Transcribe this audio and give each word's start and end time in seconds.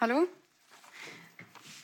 Hallo. 0.00 0.22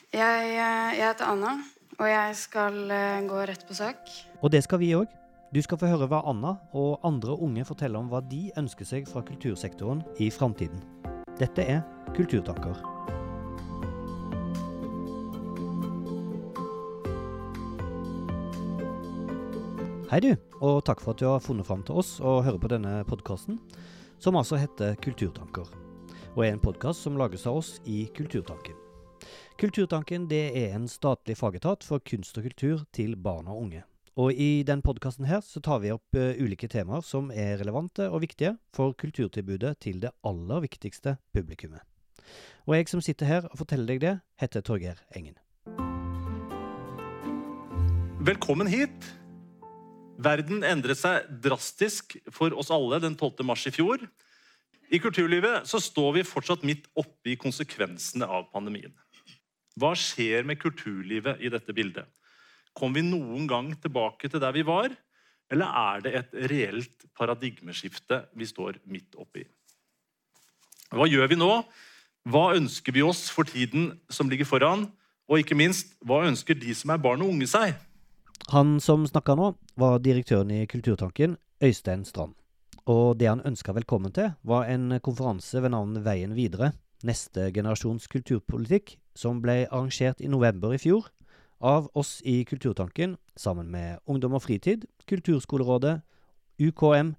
Jeg, 0.09 0.45
eh, 0.49 0.93
jeg 0.97 1.03
heter 1.05 1.27
Anna, 1.29 1.51
og 1.99 2.07
jeg 2.09 2.31
skal 2.39 2.89
eh, 2.89 3.19
gå 3.29 3.43
rett 3.45 3.61
på 3.69 3.77
sak. 3.77 4.09
Og 4.41 4.49
det 4.49 4.63
skal 4.65 4.81
vi 4.81 4.89
òg. 4.97 5.11
Du 5.53 5.59
skal 5.61 5.77
få 5.77 5.91
høre 5.91 6.07
hva 6.09 6.23
Anna 6.25 6.55
og 6.73 7.05
andre 7.05 7.35
unge 7.37 7.61
forteller 7.69 8.01
om 8.01 8.09
hva 8.09 8.23
de 8.25 8.47
ønsker 8.57 8.89
seg 8.89 9.05
fra 9.05 9.21
kultursektoren 9.21 10.01
i 10.17 10.31
framtiden. 10.33 10.81
Dette 11.37 11.61
er 11.61 11.85
Kulturtanker. 12.17 12.81
Hei, 20.09 20.23
du, 20.25 20.31
og 20.57 20.81
takk 20.89 21.05
for 21.05 21.13
at 21.13 21.21
du 21.21 21.29
har 21.29 21.43
funnet 21.45 21.69
fram 21.69 21.85
til 21.85 22.01
oss 22.01 22.15
og 22.17 22.47
hører 22.49 22.63
på 22.65 22.73
denne 22.79 23.03
podkasten, 23.05 23.61
som 24.17 24.41
altså 24.41 24.57
heter 24.57 24.97
Kulturtanker, 25.05 25.69
og 26.37 26.43
er 26.45 26.53
en 26.53 26.61
podkast 26.61 27.01
som 27.01 27.15
lages 27.17 27.47
av 27.49 27.55
oss 27.57 27.69
i 27.89 28.03
Kulturtanken. 28.13 28.75
Kulturtanken 29.57 30.27
er 30.29 30.75
en 30.75 30.83
statlig 30.85 31.33
fagetat 31.39 31.81
for 31.81 32.03
kunst 32.05 32.37
og 32.37 32.45
kultur 32.45 32.83
til 32.93 33.15
barn 33.17 33.47
og 33.49 33.63
unge. 33.63 33.81
Og 34.21 34.37
I 34.37 34.61
denne 34.61 34.85
podkasten 34.85 35.25
tar 35.25 35.79
vi 35.81 35.89
opp 35.89 36.13
uh, 36.13 36.37
ulike 36.37 36.69
temaer 36.69 37.01
som 37.01 37.31
er 37.33 37.57
relevante 37.57 38.05
og 38.05 38.21
viktige 38.21 38.53
for 38.69 38.93
kulturtilbudet 38.93 39.79
til 39.81 39.97
det 39.99 40.11
aller 40.21 40.61
viktigste 40.61 41.15
publikummet. 41.33 41.81
Og 42.69 42.75
jeg 42.75 42.89
som 42.93 43.01
sitter 43.01 43.25
her 43.25 43.49
og 43.49 43.57
forteller 43.57 43.87
deg 43.95 44.03
det, 44.05 44.13
heter 44.37 44.61
Torgeir 44.61 45.01
Engen. 45.17 45.39
Velkommen 48.21 48.69
hit. 48.69 49.09
Verden 50.21 50.61
endret 50.61 51.01
seg 51.01 51.25
drastisk 51.41 52.19
for 52.29 52.53
oss 52.53 52.69
alle 52.69 53.01
den 53.01 53.17
12. 53.17 53.41
mars 53.45 53.65
i 53.65 53.73
fjor. 53.73 54.05
I 54.87 54.99
kulturlivet 55.03 55.67
så 55.67 55.81
står 55.83 56.13
vi 56.15 56.27
fortsatt 56.27 56.63
midt 56.67 56.85
oppe 56.95 57.33
i 57.33 57.39
konsekvensene 57.39 58.27
av 58.27 58.47
pandemien. 58.53 58.93
Hva 59.77 59.91
skjer 59.99 60.47
med 60.47 60.61
kulturlivet 60.61 61.43
i 61.43 61.51
dette 61.53 61.75
bildet? 61.75 62.07
Kom 62.77 62.95
vi 62.95 63.03
noen 63.03 63.49
gang 63.49 63.73
tilbake 63.81 64.29
til 64.29 64.41
der 64.41 64.55
vi 64.55 64.63
var, 64.65 64.93
eller 65.51 65.75
er 65.81 66.03
det 66.05 66.13
et 66.19 66.39
reelt 66.51 67.05
paradigmeskifte 67.17 68.23
vi 68.37 68.47
står 68.47 68.79
midt 68.87 69.17
oppi? 69.19 69.43
Hva 70.95 71.07
gjør 71.09 71.27
vi 71.31 71.39
nå? 71.39 71.51
Hva 72.27 72.45
ønsker 72.55 72.95
vi 72.95 73.03
oss 73.03 73.27
for 73.31 73.47
tiden 73.47 73.91
som 74.11 74.31
ligger 74.31 74.47
foran? 74.47 74.87
Og 75.27 75.43
ikke 75.43 75.57
minst, 75.59 75.97
hva 75.99 76.23
ønsker 76.27 76.55
de 76.55 76.71
som 76.75 76.93
er 76.93 77.03
barn 77.03 77.23
og 77.23 77.33
unge 77.35 77.49
seg? 77.51 77.75
Han 78.53 78.77
som 78.79 79.03
snakka 79.07 79.35
nå, 79.35 79.51
var 79.75 79.99
direktøren 79.99 80.53
i 80.55 80.63
Kulturtanken, 80.71 81.35
Øystein 81.59 82.05
Strand. 82.07 82.37
Og 82.87 83.17
det 83.19 83.27
han 83.27 83.43
ønska 83.43 83.73
velkommen 83.75 84.13
til, 84.15 84.31
var 84.47 84.69
en 84.71 84.95
konferanse 85.03 85.59
ved 85.59 85.73
navn 85.73 85.97
Veien 86.05 86.31
videre, 86.37 86.71
neste 87.03 87.49
generasjons 87.51 88.07
kulturpolitikk, 88.07 88.95
som 89.11 89.41
ble 89.43 89.65
arrangert 89.65 90.23
i 90.23 90.31
november 90.31 90.71
i 90.71 90.79
fjor 90.79 91.09
av 91.59 91.89
oss 91.97 92.21
i 92.23 92.45
Kulturtanken, 92.45 93.17
sammen 93.35 93.67
med 93.73 93.99
Ungdom 94.05 94.37
og 94.37 94.45
Fritid, 94.45 94.85
Kulturskolerådet, 95.09 95.99
UKM, 96.61 97.15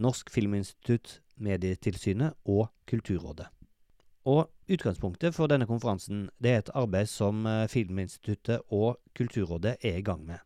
Norsk 0.00 0.30
Filminstitutt, 0.30 1.20
Medietilsynet 1.36 2.38
og 2.46 2.70
Kulturrådet. 2.88 3.50
Og 4.24 4.46
Utgangspunktet 4.70 5.34
for 5.34 5.50
denne 5.50 5.66
konferansen 5.66 6.28
det 6.40 6.50
er 6.52 6.62
et 6.62 6.72
arbeid 6.78 7.10
som 7.10 7.44
eh, 7.48 7.66
Filminstituttet 7.68 8.62
og 8.70 9.00
Kulturrådet 9.18 9.80
er 9.82 9.98
i 9.98 10.06
gang 10.06 10.22
med 10.24 10.38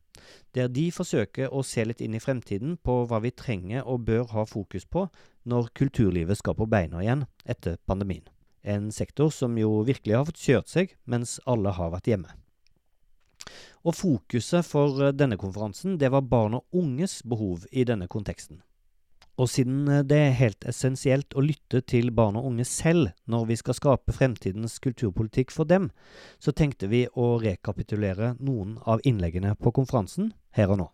der 0.55 0.69
de 0.69 0.89
forsøker 0.95 1.53
å 1.53 1.63
se 1.67 1.85
litt 1.85 2.03
inn 2.05 2.15
i 2.15 2.23
fremtiden 2.23 2.77
på 2.77 3.03
hva 3.11 3.21
vi 3.25 3.33
trenger 3.35 3.87
og 3.87 4.07
bør 4.09 4.29
ha 4.35 4.45
fokus 4.49 4.87
på 4.87 5.07
når 5.51 5.73
kulturlivet 5.75 6.41
skal 6.41 6.57
på 6.59 6.69
beina 6.71 7.03
igjen 7.03 7.27
etter 7.45 7.77
pandemien. 7.87 8.25
En 8.65 8.91
sektor 8.93 9.33
som 9.35 9.59
jo 9.61 9.83
virkelig 9.85 10.17
har 10.17 10.29
fått 10.29 10.41
kjørt 10.41 10.73
seg 10.73 10.95
mens 11.05 11.37
alle 11.45 11.75
har 11.77 11.93
vært 11.93 12.09
hjemme. 12.09 12.31
Og 13.85 13.93
Fokuset 13.99 14.65
for 14.65 15.11
denne 15.13 15.37
konferansen 15.37 15.99
det 16.01 16.09
var 16.15 16.25
barn 16.25 16.57
og 16.57 16.65
unges 16.73 17.21
behov 17.29 17.67
i 17.71 17.85
denne 17.85 18.09
konteksten. 18.09 18.63
Og 19.35 19.51
siden 19.51 19.89
eh, 19.91 20.05
det 20.07 20.19
er 20.21 20.39
helt 20.39 20.67
essensielt 20.69 21.35
å 21.35 21.43
lytte 21.43 21.83
til 21.83 22.13
barn 22.15 22.39
og 22.39 22.47
unge 22.53 22.67
selv 22.69 23.11
når 23.31 23.49
vi 23.51 23.59
skal 23.59 23.79
skape 23.79 24.15
fremtidens 24.15 24.79
kulturpolitikk 24.83 25.55
for 25.55 25.67
dem, 25.67 25.91
så 26.39 26.55
tenkte 26.55 26.91
vi 26.93 27.05
å 27.15 27.35
rekapitulere 27.43 28.35
noen 28.39 28.79
av 28.87 29.03
innleggene 29.05 29.57
på 29.59 29.75
konferansen 29.75 30.33
her 30.55 30.75
og 30.75 30.85
nå. 30.85 30.91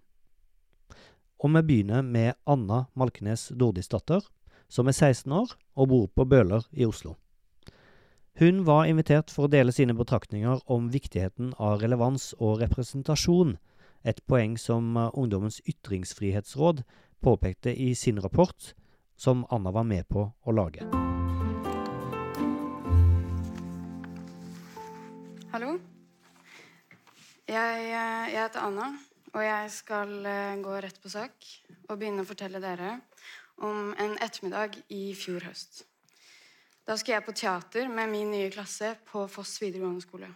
Og 1.40 1.56
vi 1.56 1.64
begynner 1.64 2.04
med 2.04 2.36
Anna 2.44 2.86
Malkenes 2.94 3.48
Dordisdatter, 3.56 4.24
som 4.68 4.88
er 4.88 4.96
16 4.96 5.32
år 5.32 5.56
og 5.76 5.88
bor 5.88 6.06
på 6.14 6.26
Bøler 6.28 6.64
i 6.72 6.86
Oslo. 6.88 7.16
Hun 8.40 8.62
var 8.64 8.86
invitert 8.88 9.32
for 9.32 9.48
å 9.48 9.52
dele 9.52 9.72
sine 9.74 9.96
betraktninger 9.96 10.62
om 10.70 10.88
viktigheten 10.92 11.52
av 11.58 11.80
relevans 11.82 12.30
og 12.38 12.60
representasjon, 12.62 13.58
et 14.00 14.20
poeng 14.24 14.54
som 14.56 14.96
eh, 14.96 15.10
Ungdommens 15.12 15.60
ytringsfrihetsråd 15.68 16.84
påpekte 17.20 17.74
i 17.82 17.94
sin 17.94 18.20
rapport, 18.20 18.74
som 19.16 19.46
Anna 19.50 19.70
var 19.70 19.84
med 19.84 20.08
på 20.08 20.24
å 20.42 20.52
lage. 20.52 20.86
Hallo. 25.52 25.74
Jeg, 27.50 27.78
eh, 27.90 28.26
jeg 28.30 28.38
heter 28.38 28.62
Anna, 28.62 28.92
og 29.34 29.42
jeg 29.42 29.70
skal 29.74 30.12
eh, 30.26 30.58
gå 30.62 30.76
rett 30.80 31.00
på 31.02 31.10
sak 31.10 31.46
og 31.88 31.96
begynne 31.98 32.22
å 32.22 32.28
fortelle 32.28 32.60
dere 32.62 33.00
om 33.66 33.90
en 33.98 34.14
ettermiddag 34.22 34.78
i 34.94 35.10
fjor 35.18 35.48
høst. 35.48 35.82
Da 36.86 36.96
skal 36.96 37.16
jeg 37.16 37.26
på 37.26 37.34
teater 37.36 37.90
med 37.90 38.08
min 38.10 38.30
nye 38.30 38.50
klasse 38.54 38.94
på 39.10 39.26
Foss 39.30 39.58
videregående 39.62 40.02
skole. 40.06 40.30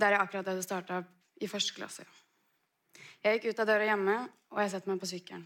Der 0.00 0.16
jeg 0.16 0.24
akkurat 0.24 0.50
hadde 0.50 0.64
starta 0.64 1.04
i 1.40 1.48
første 1.48 1.76
klasse. 1.76 2.08
Jeg 3.24 3.38
gikk 3.38 3.54
ut 3.54 3.60
av 3.62 3.68
døra 3.70 3.86
hjemme, 3.88 4.14
og 4.52 4.58
jeg 4.60 4.70
setter 4.74 4.90
meg 4.92 4.98
på 5.00 5.08
sykkelen. 5.08 5.44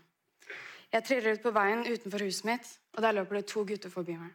Jeg 0.88 1.04
triller 1.04 1.36
ut 1.36 1.44
på 1.44 1.52
veien 1.54 1.84
utenfor 1.86 2.24
huset 2.24 2.46
mitt, 2.48 2.70
og 2.96 3.04
der 3.04 3.14
løper 3.14 3.38
det 3.38 3.50
to 3.52 3.62
gutter 3.68 3.92
forbi 3.92 4.16
meg. 4.18 4.32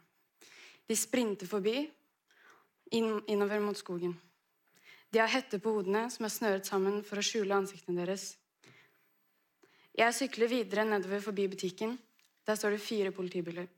De 0.88 0.96
sprinter 0.96 1.50
forbi, 1.50 1.82
inn, 2.96 3.18
innover 3.28 3.60
mot 3.60 3.76
skogen. 3.76 4.14
De 5.12 5.20
har 5.20 5.28
hette 5.28 5.60
på 5.60 5.74
hodene 5.76 6.06
som 6.10 6.24
er 6.24 6.32
snøret 6.32 6.70
sammen 6.70 7.02
for 7.04 7.20
å 7.20 7.26
skjule 7.26 7.56
ansiktene 7.58 8.00
deres. 8.00 8.30
Jeg 9.94 10.16
sykler 10.16 10.50
videre 10.50 10.86
nedover 10.88 11.20
forbi 11.22 11.44
butikken. 11.52 11.98
Der 12.48 12.56
står 12.58 12.74
det 12.74 12.82
fire 12.82 13.12
politibiler. 13.14 13.68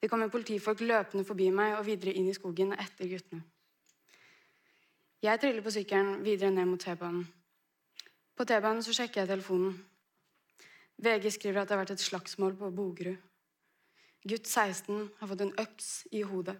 Det 0.00 0.08
kommer 0.08 0.30
politifolk 0.32 0.80
løpende 0.86 1.26
forbi 1.26 1.50
meg 1.52 1.74
og 1.76 1.84
videre 1.84 2.14
inn 2.16 2.30
i 2.30 2.36
skogen 2.38 2.72
etter 2.78 3.10
guttene. 3.10 3.42
Jeg 5.20 5.42
triller 5.42 5.66
på 5.66 5.74
sykkelen 5.74 6.22
videre 6.24 6.54
ned 6.54 6.70
mot 6.70 6.80
T-banen. 6.80 7.26
På 8.40 8.46
T-banen 8.48 8.80
så 8.80 8.94
sjekker 8.96 9.20
jeg 9.20 9.28
telefonen. 9.28 9.74
VG 10.96 11.26
skriver 11.34 11.60
at 11.60 11.68
det 11.68 11.74
har 11.74 11.80
vært 11.82 11.90
et 11.92 12.00
slagsmål 12.00 12.54
på 12.56 12.70
Bogerud. 12.72 13.18
Gutt 14.24 14.46
16 14.48 15.10
har 15.18 15.28
fått 15.28 15.42
en 15.44 15.50
øks 15.60 15.88
i 16.16 16.22
hodet. 16.24 16.54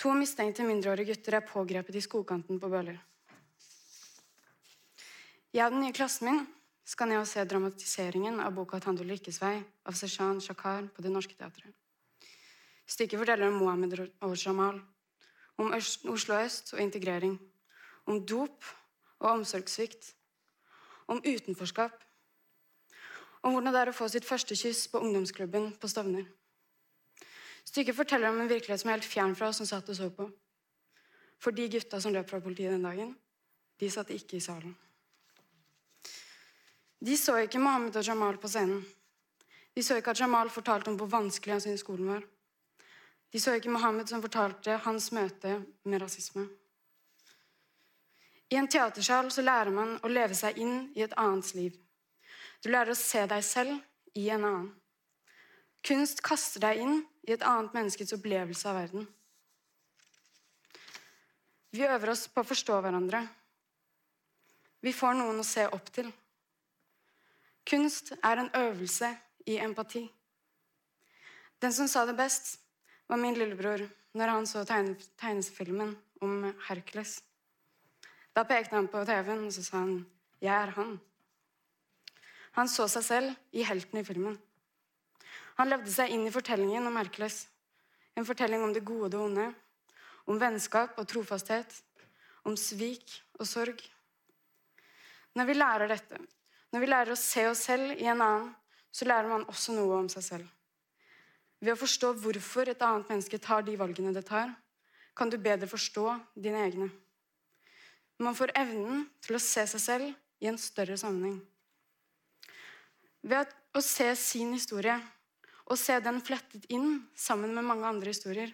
To 0.00 0.14
mistenkte 0.16 0.64
mindreårige 0.64 1.10
gutter 1.10 1.36
er 1.36 1.44
pågrepet 1.44 1.98
i 2.00 2.02
skogkanten 2.06 2.62
på 2.62 2.70
Bøler. 2.72 2.96
Jeg 5.52 5.66
og 5.66 5.76
den 5.76 5.84
nye 5.84 5.96
klassen 6.00 6.30
min 6.30 6.40
skal 6.94 7.12
ned 7.12 7.20
og 7.20 7.28
se 7.28 7.44
dramatiseringen 7.44 8.40
av 8.40 8.56
boka 8.56 8.80
'Tando 8.80 9.04
lykkes 9.04 9.42
vei' 9.44 9.60
av 9.84 9.92
Seshan 10.00 10.40
Shakar 10.40 10.88
på 10.96 11.02
Det 11.04 11.12
Norske 11.12 11.36
Teatret. 11.36 11.76
Stykket 12.88 13.20
forteller 13.20 13.52
om 13.52 13.60
Mohammed 13.60 14.00
og 14.22 14.36
Jamal, 14.46 14.80
om 15.58 15.76
Oslo 15.76 16.40
øst 16.40 16.72
og 16.72 16.80
integrering, 16.80 17.38
om 18.06 18.24
dop 18.24 18.64
og 19.20 19.30
omsorgssvikt 19.30 20.14
om 21.06 21.22
utenforskap. 21.24 21.94
Om 23.42 23.56
hvordan 23.56 23.74
det 23.74 23.80
er 23.80 23.90
å 23.90 23.96
få 23.96 24.08
sitt 24.10 24.28
første 24.28 24.56
kyss 24.58 24.86
på 24.92 25.00
ungdomsklubben 25.02 25.72
på 25.80 25.90
Stovner. 25.90 26.28
Stykket 27.64 27.96
forteller 27.96 28.30
om 28.30 28.40
en 28.42 28.50
virkelighet 28.50 28.82
som 28.82 28.90
er 28.90 28.98
helt 28.98 29.08
fjern 29.08 29.34
fra 29.38 29.50
oss 29.50 29.60
som 29.62 29.68
satt 29.68 29.90
og 29.90 29.98
så 29.98 30.08
på. 30.14 30.28
For 31.42 31.54
de 31.54 31.68
gutta 31.70 32.00
som 32.00 32.14
løp 32.14 32.30
fra 32.30 32.40
politiet 32.42 32.70
den 32.74 32.86
dagen, 32.86 33.14
de 33.78 33.90
satt 33.90 34.10
ikke 34.14 34.38
i 34.38 34.44
salen. 34.44 34.74
De 37.02 37.16
så 37.18 37.34
ikke 37.42 37.58
Mohammed 37.58 37.96
og 37.98 38.06
Jamal 38.06 38.38
på 38.38 38.50
scenen. 38.50 38.84
De 39.74 39.82
så 39.82 39.96
ikke 39.98 40.12
at 40.14 40.20
Jamal 40.20 40.50
fortalte 40.54 40.92
om 40.92 40.98
hvor 41.00 41.10
vanskelig 41.10 41.56
han 41.56 41.64
syntes 41.64 41.82
skolen 41.82 42.12
var. 42.12 42.22
De 43.32 43.40
så 43.40 43.56
ikke 43.56 43.72
Mohammed 43.72 44.10
som 44.10 44.22
fortalte 44.22 44.76
hans 44.84 45.08
møte 45.16 45.56
med 45.82 46.02
rasisme. 46.02 46.44
I 48.52 48.56
en 48.60 48.68
teatersal 48.68 49.30
så 49.32 49.40
lærer 49.40 49.72
man 49.72 49.94
å 50.04 50.10
leve 50.12 50.36
seg 50.36 50.58
inn 50.60 50.90
i 50.92 51.00
et 51.00 51.14
annens 51.16 51.54
liv. 51.56 51.72
Du 52.60 52.68
lærer 52.68 52.92
å 52.92 52.98
se 52.98 53.22
deg 53.30 53.44
selv 53.46 53.78
i 54.18 54.26
en 54.28 54.44
annen. 54.44 54.66
Kunst 55.82 56.20
kaster 56.22 56.60
deg 56.60 56.82
inn 56.82 56.98
i 57.24 57.32
et 57.32 57.46
annet 57.48 57.72
menneskets 57.72 58.12
opplevelse 58.12 58.68
av 58.68 58.76
verden. 58.76 59.06
Vi 61.72 61.88
øver 61.88 62.12
oss 62.12 62.26
på 62.28 62.44
å 62.44 62.50
forstå 62.50 62.76
hverandre. 62.84 63.24
Vi 64.84 64.92
får 64.92 65.16
noen 65.16 65.40
å 65.40 65.48
se 65.48 65.64
opp 65.72 65.88
til. 65.96 66.12
Kunst 67.64 68.12
er 68.20 68.36
en 68.36 68.52
øvelse 68.58 69.14
i 69.48 69.56
empati. 69.64 70.04
Den 71.62 71.72
som 71.72 71.88
sa 71.88 72.04
det 72.04 72.18
best, 72.20 72.58
var 73.08 73.16
min 73.16 73.38
lillebror 73.38 73.88
når 74.12 74.36
han 74.36 74.46
så 74.50 74.68
tegnefilmen 74.68 75.96
om 76.20 76.50
Hercules. 76.68 77.22
Da 78.32 78.44
pekte 78.48 78.76
han 78.76 78.88
på 78.88 79.04
TV-en 79.04 79.46
og 79.46 79.52
så 79.52 79.62
sa 79.64 79.78
han, 79.78 80.06
'Jeg 80.40 80.62
er 80.62 80.70
han'. 80.70 81.00
Han 82.52 82.68
så 82.68 82.88
seg 82.88 83.04
selv 83.04 83.36
i 83.52 83.62
helten 83.62 83.98
i 83.98 84.04
filmen. 84.04 84.38
Han 85.56 85.68
levde 85.68 85.92
seg 85.92 86.10
inn 86.10 86.26
i 86.26 86.32
fortellingen 86.32 86.86
om 86.86 86.96
Hercules. 86.96 87.48
En 88.16 88.26
fortelling 88.28 88.62
om 88.62 88.72
det 88.72 88.84
gode 88.84 89.16
og 89.16 89.24
onde, 89.24 89.54
om 90.26 90.40
vennskap 90.40 90.98
og 90.98 91.08
trofasthet, 91.08 91.82
om 92.44 92.56
svik 92.56 93.22
og 93.38 93.46
sorg. 93.46 93.80
Når 95.34 95.44
vi 95.48 95.54
lærer 95.54 95.88
dette, 95.88 96.18
når 96.72 96.80
vi 96.80 96.86
lærer 96.86 97.12
å 97.12 97.20
se 97.20 97.46
oss 97.48 97.64
selv 97.68 97.96
i 97.96 98.08
en 98.08 98.20
annen, 98.20 98.50
så 98.92 99.08
lærer 99.08 99.28
man 99.28 99.46
også 99.48 99.72
noe 99.72 99.96
om 99.96 100.08
seg 100.12 100.24
selv. 100.26 100.48
Ved 101.60 101.72
å 101.72 101.80
forstå 101.80 102.12
hvorfor 102.20 102.68
et 102.68 102.82
annet 102.84 103.08
menneske 103.08 103.40
tar 103.40 103.64
de 103.64 103.78
valgene 103.80 104.12
det 104.12 104.26
tar, 104.28 104.52
kan 105.16 105.30
du 105.30 105.38
bedre 105.38 105.68
forstå 105.68 106.04
dine 106.36 106.66
egne. 106.66 106.90
Man 108.20 108.36
får 108.36 108.52
evnen 108.58 109.06
til 109.24 109.38
å 109.38 109.42
se 109.42 109.64
seg 109.70 109.82
selv 109.82 110.42
i 110.42 110.50
en 110.50 110.58
større 110.60 110.98
sammenheng. 111.00 111.40
Ved 113.22 113.50
å 113.72 113.80
se 113.84 114.08
sin 114.18 114.52
historie 114.56 114.98
og 115.70 115.78
se 115.78 115.96
den 116.02 116.20
flettet 116.24 116.66
inn 116.74 117.04
sammen 117.16 117.54
med 117.54 117.64
mange 117.64 117.88
andre 117.88 118.12
historier. 118.12 118.50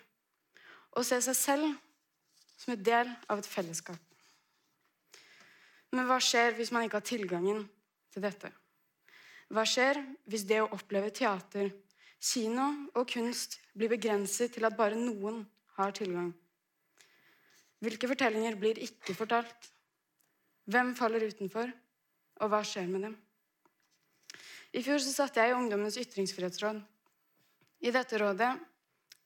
Og 0.95 1.07
se 1.07 1.19
seg 1.25 1.37
selv 1.37 1.73
som 2.59 2.75
en 2.75 2.85
del 2.85 3.11
av 3.31 3.41
et 3.41 3.49
fellesskap. 3.49 3.99
Men 5.95 6.09
hva 6.09 6.19
skjer 6.21 6.57
hvis 6.59 6.73
man 6.75 6.85
ikke 6.85 7.01
har 7.01 7.09
tilgangen 7.09 7.63
til 8.13 8.25
dette? 8.25 8.51
Hva 9.49 9.65
skjer 9.65 10.03
hvis 10.29 10.45
det 10.49 10.61
å 10.61 10.73
oppleve 10.77 11.13
teater, 11.17 11.71
kino 12.21 12.67
og 12.93 13.09
kunst 13.09 13.57
blir 13.73 13.95
begrenset 13.95 14.53
til 14.57 14.69
at 14.69 14.77
bare 14.77 14.99
noen 14.99 15.47
har 15.79 15.95
tilgang? 15.97 16.35
Hvilke 17.85 18.11
fortellinger 18.11 18.57
blir 18.59 18.81
ikke 18.83 19.15
fortalt? 19.15 19.71
Hvem 20.69 20.93
faller 20.99 21.25
utenfor, 21.31 21.71
og 22.43 22.51
hva 22.53 22.61
skjer 22.67 22.89
med 22.91 23.07
dem? 23.07 23.15
I 24.77 24.83
fjor 24.85 25.01
så 25.01 25.15
satt 25.15 25.39
jeg 25.39 25.53
i 25.53 25.57
Ungdommens 25.57 25.97
ytringsfrihetsråd. 26.01 26.83
I 27.87 27.95
dette 27.95 28.19
rådet 28.21 28.57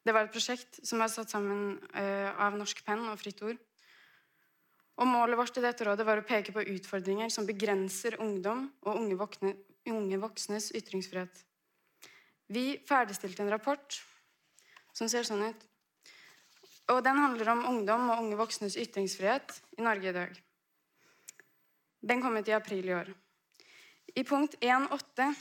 Det 0.02 0.10
var 0.10 0.26
et 0.26 0.32
prosjekt 0.34 0.81
som 0.82 0.99
var 0.99 1.06
satt 1.12 1.31
sammen 1.31 1.76
uh, 1.94 2.31
av 2.34 2.56
Norsk 2.58 2.81
Penn 2.82 3.04
og 3.06 3.20
Fritt 3.20 3.38
Ord. 3.46 3.58
Og 4.99 5.06
Målet 5.06 5.38
vårt 5.38 5.60
i 5.60 5.62
dette 5.62 5.87
rådet 5.87 6.06
var 6.06 6.19
å 6.19 6.26
peke 6.26 6.50
på 6.50 6.64
utfordringer 6.75 7.31
som 7.31 7.46
begrenser 7.46 8.19
ungdom 8.19 8.64
og 8.82 8.99
unge, 8.99 9.14
vokne, 9.20 9.52
unge 9.87 10.19
voksnes 10.19 10.72
ytringsfrihet. 10.75 11.44
Vi 12.50 12.82
ferdigstilte 12.88 13.46
en 13.46 13.54
rapport 13.54 14.00
som 14.93 15.06
ser 15.08 15.22
sånn 15.22 15.46
ut. 15.46 15.62
Og 16.93 17.00
Den 17.05 17.17
handler 17.17 17.49
om 17.55 17.65
ungdom 17.71 18.11
og 18.11 18.21
unge 18.21 18.37
voksnes 18.37 18.77
ytringsfrihet 18.77 19.55
i 19.79 19.85
Norge 19.85 20.11
i 20.11 20.12
dag. 20.12 20.33
Den 22.03 22.21
kom 22.21 22.37
ut 22.37 22.49
i 22.49 22.56
april 22.56 22.89
i 22.91 22.94
år. 22.94 23.09
I 24.17 24.25
punkt 24.29 24.59
1.8 24.61 25.33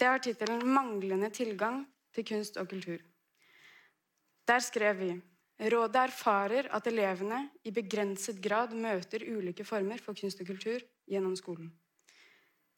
det 0.00 0.06
har 0.06 0.18
tittelen 0.18 0.64
'Manglende 0.64 1.30
tilgang 1.30 1.84
til 2.12 2.24
kunst 2.24 2.56
og 2.56 2.66
kultur'. 2.72 3.02
Der 4.48 4.58
skrev 4.58 4.98
vi 4.98 5.22
Rådet 5.60 5.96
erfarer 5.96 6.66
at 6.74 6.86
elevene 6.86 7.50
i 7.64 7.70
begrenset 7.70 8.40
grad 8.42 8.72
møter 8.74 9.22
ulike 9.22 9.64
former 9.64 10.00
for 10.02 10.14
kunst 10.18 10.40
og 10.40 10.46
kultur 10.46 10.80
gjennom 11.06 11.36
skolen. 11.36 11.70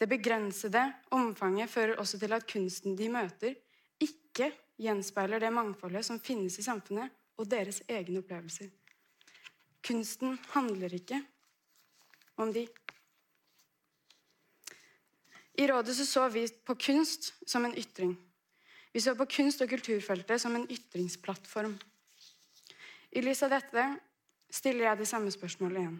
Det 0.00 0.08
begrensede 0.08 0.82
omfanget 1.10 1.70
fører 1.70 1.96
også 1.96 2.18
til 2.18 2.32
at 2.32 2.46
kunsten 2.52 2.98
de 2.98 3.08
møter, 3.08 3.54
ikke 4.00 4.52
gjenspeiler 4.76 5.40
det 5.40 5.52
mangfoldet 5.52 6.04
som 6.04 6.20
finnes 6.20 6.58
i 6.58 6.62
samfunnet, 6.62 7.08
og 7.36 7.48
deres 7.50 7.82
egne 7.88 8.20
opplevelser. 8.22 8.70
Kunsten 9.86 10.38
handler 10.54 10.94
ikke 10.96 11.20
om 12.36 12.52
de. 12.52 12.66
I 15.56 15.66
rådet 15.70 15.96
så, 15.96 16.04
så 16.06 16.28
vi 16.28 16.46
på 16.64 16.74
kunst 16.74 17.32
som 17.48 17.64
en 17.64 17.76
ytring. 17.76 18.16
Vi 18.92 19.00
så 19.00 19.14
på 19.16 19.24
kunst- 19.28 19.62
og 19.62 19.68
kulturfeltet 19.68 20.40
som 20.40 20.56
en 20.56 20.66
ytringsplattform. 20.70 21.78
I 23.12 23.22
lys 23.24 23.42
av 23.44 23.54
dette 23.54 23.86
stiller 24.52 24.90
jeg 24.90 25.00
det 25.00 25.08
samme 25.08 25.32
spørsmålet 25.32 25.80
igjen. 25.80 25.98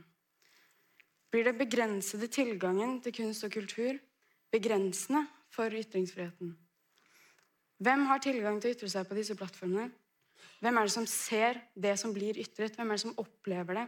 Blir 1.33 1.49
den 1.49 1.59
begrensede 1.59 2.29
tilgangen 2.33 3.01
til 3.05 3.15
kunst 3.17 3.45
og 3.45 3.53
kultur 3.53 3.99
begrensende 4.53 5.27
for 5.53 5.73
ytringsfriheten? 5.73 6.55
Hvem 7.77 8.07
har 8.09 8.23
tilgang 8.25 8.61
til 8.61 8.73
å 8.73 8.77
ytre 8.77 8.89
seg 8.89 9.09
på 9.09 9.17
disse 9.19 9.37
plattformene? 9.37 9.91
Hvem 10.61 10.79
er 10.79 10.89
det 10.89 10.95
som 10.95 11.07
ser 11.11 11.61
det 11.75 11.95
som 12.01 12.13
blir 12.17 12.39
ytret? 12.41 12.77
Hvem 12.77 12.91
er 12.91 12.99
det 12.99 13.05
som 13.05 13.17
opplever 13.21 13.81
det? 13.81 13.87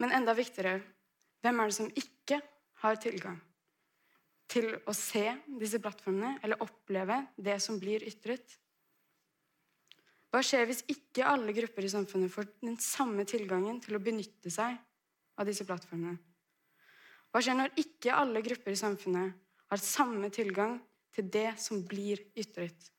Men 0.00 0.14
enda 0.16 0.34
viktigere 0.36 0.80
hvem 1.40 1.60
er 1.60 1.70
det 1.70 1.76
som 1.76 1.92
ikke 1.96 2.40
har 2.82 2.98
tilgang 3.00 3.38
til 4.50 4.72
å 4.88 4.92
se 4.96 5.24
disse 5.60 5.78
plattformene 5.80 6.40
eller 6.44 6.60
oppleve 6.64 7.20
det 7.40 7.56
som 7.64 7.78
blir 7.80 8.04
ytret? 8.08 8.58
Hva 10.30 10.42
skjer 10.46 10.68
hvis 10.68 10.84
ikke 10.92 11.26
alle 11.26 11.54
grupper 11.56 11.86
i 11.86 11.90
samfunnet 11.90 12.30
får 12.30 12.50
den 12.62 12.76
samme 12.82 13.24
tilgangen 13.26 13.80
til 13.82 13.96
å 13.96 14.02
benytte 14.02 14.52
seg 14.52 14.76
av 15.40 15.48
disse 15.48 15.66
plattformene? 15.66 16.18
Hva 17.30 17.42
skjer 17.42 17.56
når 17.58 17.74
ikke 17.80 18.14
alle 18.14 18.42
grupper 18.44 18.74
i 18.74 18.78
samfunnet 18.78 19.34
har 19.70 19.82
samme 19.82 20.30
tilgang 20.34 20.78
til 21.14 21.30
det 21.30 21.50
som 21.62 21.82
blir 21.86 22.22
ytret? 22.38 22.90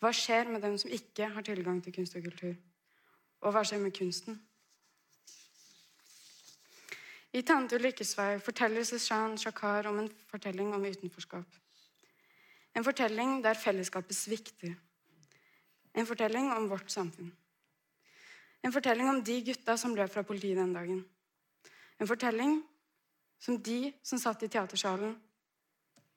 Hva 0.00 0.10
skjer 0.12 0.50
med 0.50 0.62
dem 0.62 0.78
som 0.78 0.90
ikke 0.90 1.28
har 1.34 1.42
tilgang 1.46 1.82
til 1.84 1.94
kunst 1.94 2.16
og 2.16 2.24
kultur? 2.24 2.54
Og 3.40 3.52
hva 3.52 3.62
skjer 3.64 3.82
med 3.82 3.94
kunsten? 3.96 4.40
I 7.34 7.42
'Tante 7.42 7.76
Ulrikkes 7.76 8.14
vei' 8.18 8.38
forteller 8.38 8.84
Seshan 8.84 9.38
Shakar 9.38 9.86
om 9.86 9.98
en 9.98 10.10
fortelling 10.30 10.74
om 10.74 10.84
utenforskap. 10.84 11.46
En 12.74 12.84
fortelling 12.84 13.42
der 13.44 13.54
fellesskapet 13.54 14.16
svikter. 14.16 14.74
En 15.94 16.06
fortelling 16.06 16.52
om 16.52 16.68
vårt 16.70 16.90
samfunn. 16.90 17.32
En 18.62 18.72
fortelling 18.72 19.08
om 19.08 19.24
de 19.24 19.42
gutta 19.44 19.76
som 19.76 19.94
løp 19.94 20.10
fra 20.10 20.22
politiet 20.22 20.56
den 20.56 20.72
dagen. 20.72 21.04
En 22.00 22.06
fortelling 22.06 22.62
som 23.38 23.62
de 23.62 23.92
som 24.02 24.18
satt 24.18 24.42
i 24.42 24.48
teatersalen, 24.48 25.16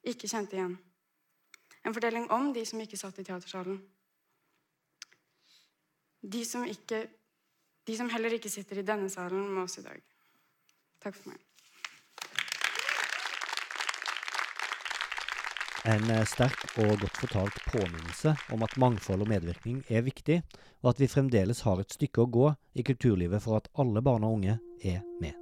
ikke 0.03 0.27
kjente 0.27 0.55
igjen. 0.55 0.77
En 1.85 1.93
fortelling 1.93 2.29
om 2.33 2.51
de 2.53 2.65
som 2.65 2.81
ikke 2.81 2.99
satt 2.99 3.19
i 3.19 3.25
teatersalen. 3.27 3.79
De 6.21 6.45
som, 6.45 6.65
ikke, 6.65 7.05
de 7.87 7.97
som 7.97 8.09
heller 8.11 8.35
ikke 8.35 8.51
sitter 8.51 8.81
i 8.81 8.87
denne 8.87 9.09
salen 9.13 9.45
med 9.47 9.63
oss 9.63 9.77
i 9.79 9.85
dag. 9.85 10.01
Takk 11.03 11.15
for 11.15 11.33
meg. 11.33 11.43
En 15.87 16.09
eh, 16.11 16.25
sterk 16.27 16.65
og 16.83 16.97
godt 16.99 17.19
fortalt 17.21 17.59
påminnelse 17.69 18.33
om 18.51 18.63
at 18.65 18.75
mangfold 18.81 19.23
og 19.23 19.29
medvirkning 19.31 19.77
er 19.87 20.03
viktig, 20.03 20.41
og 20.83 20.89
at 20.91 20.99
vi 20.99 21.07
fremdeles 21.07 21.63
har 21.63 21.79
et 21.79 21.95
stykke 21.95 22.25
å 22.25 22.31
gå 22.33 22.49
i 22.75 22.83
kulturlivet 22.83 23.45
for 23.45 23.61
at 23.61 23.71
alle 23.79 24.03
barn 24.03 24.27
og 24.27 24.41
unge 24.41 24.57
er 24.83 24.99
med. 25.21 25.37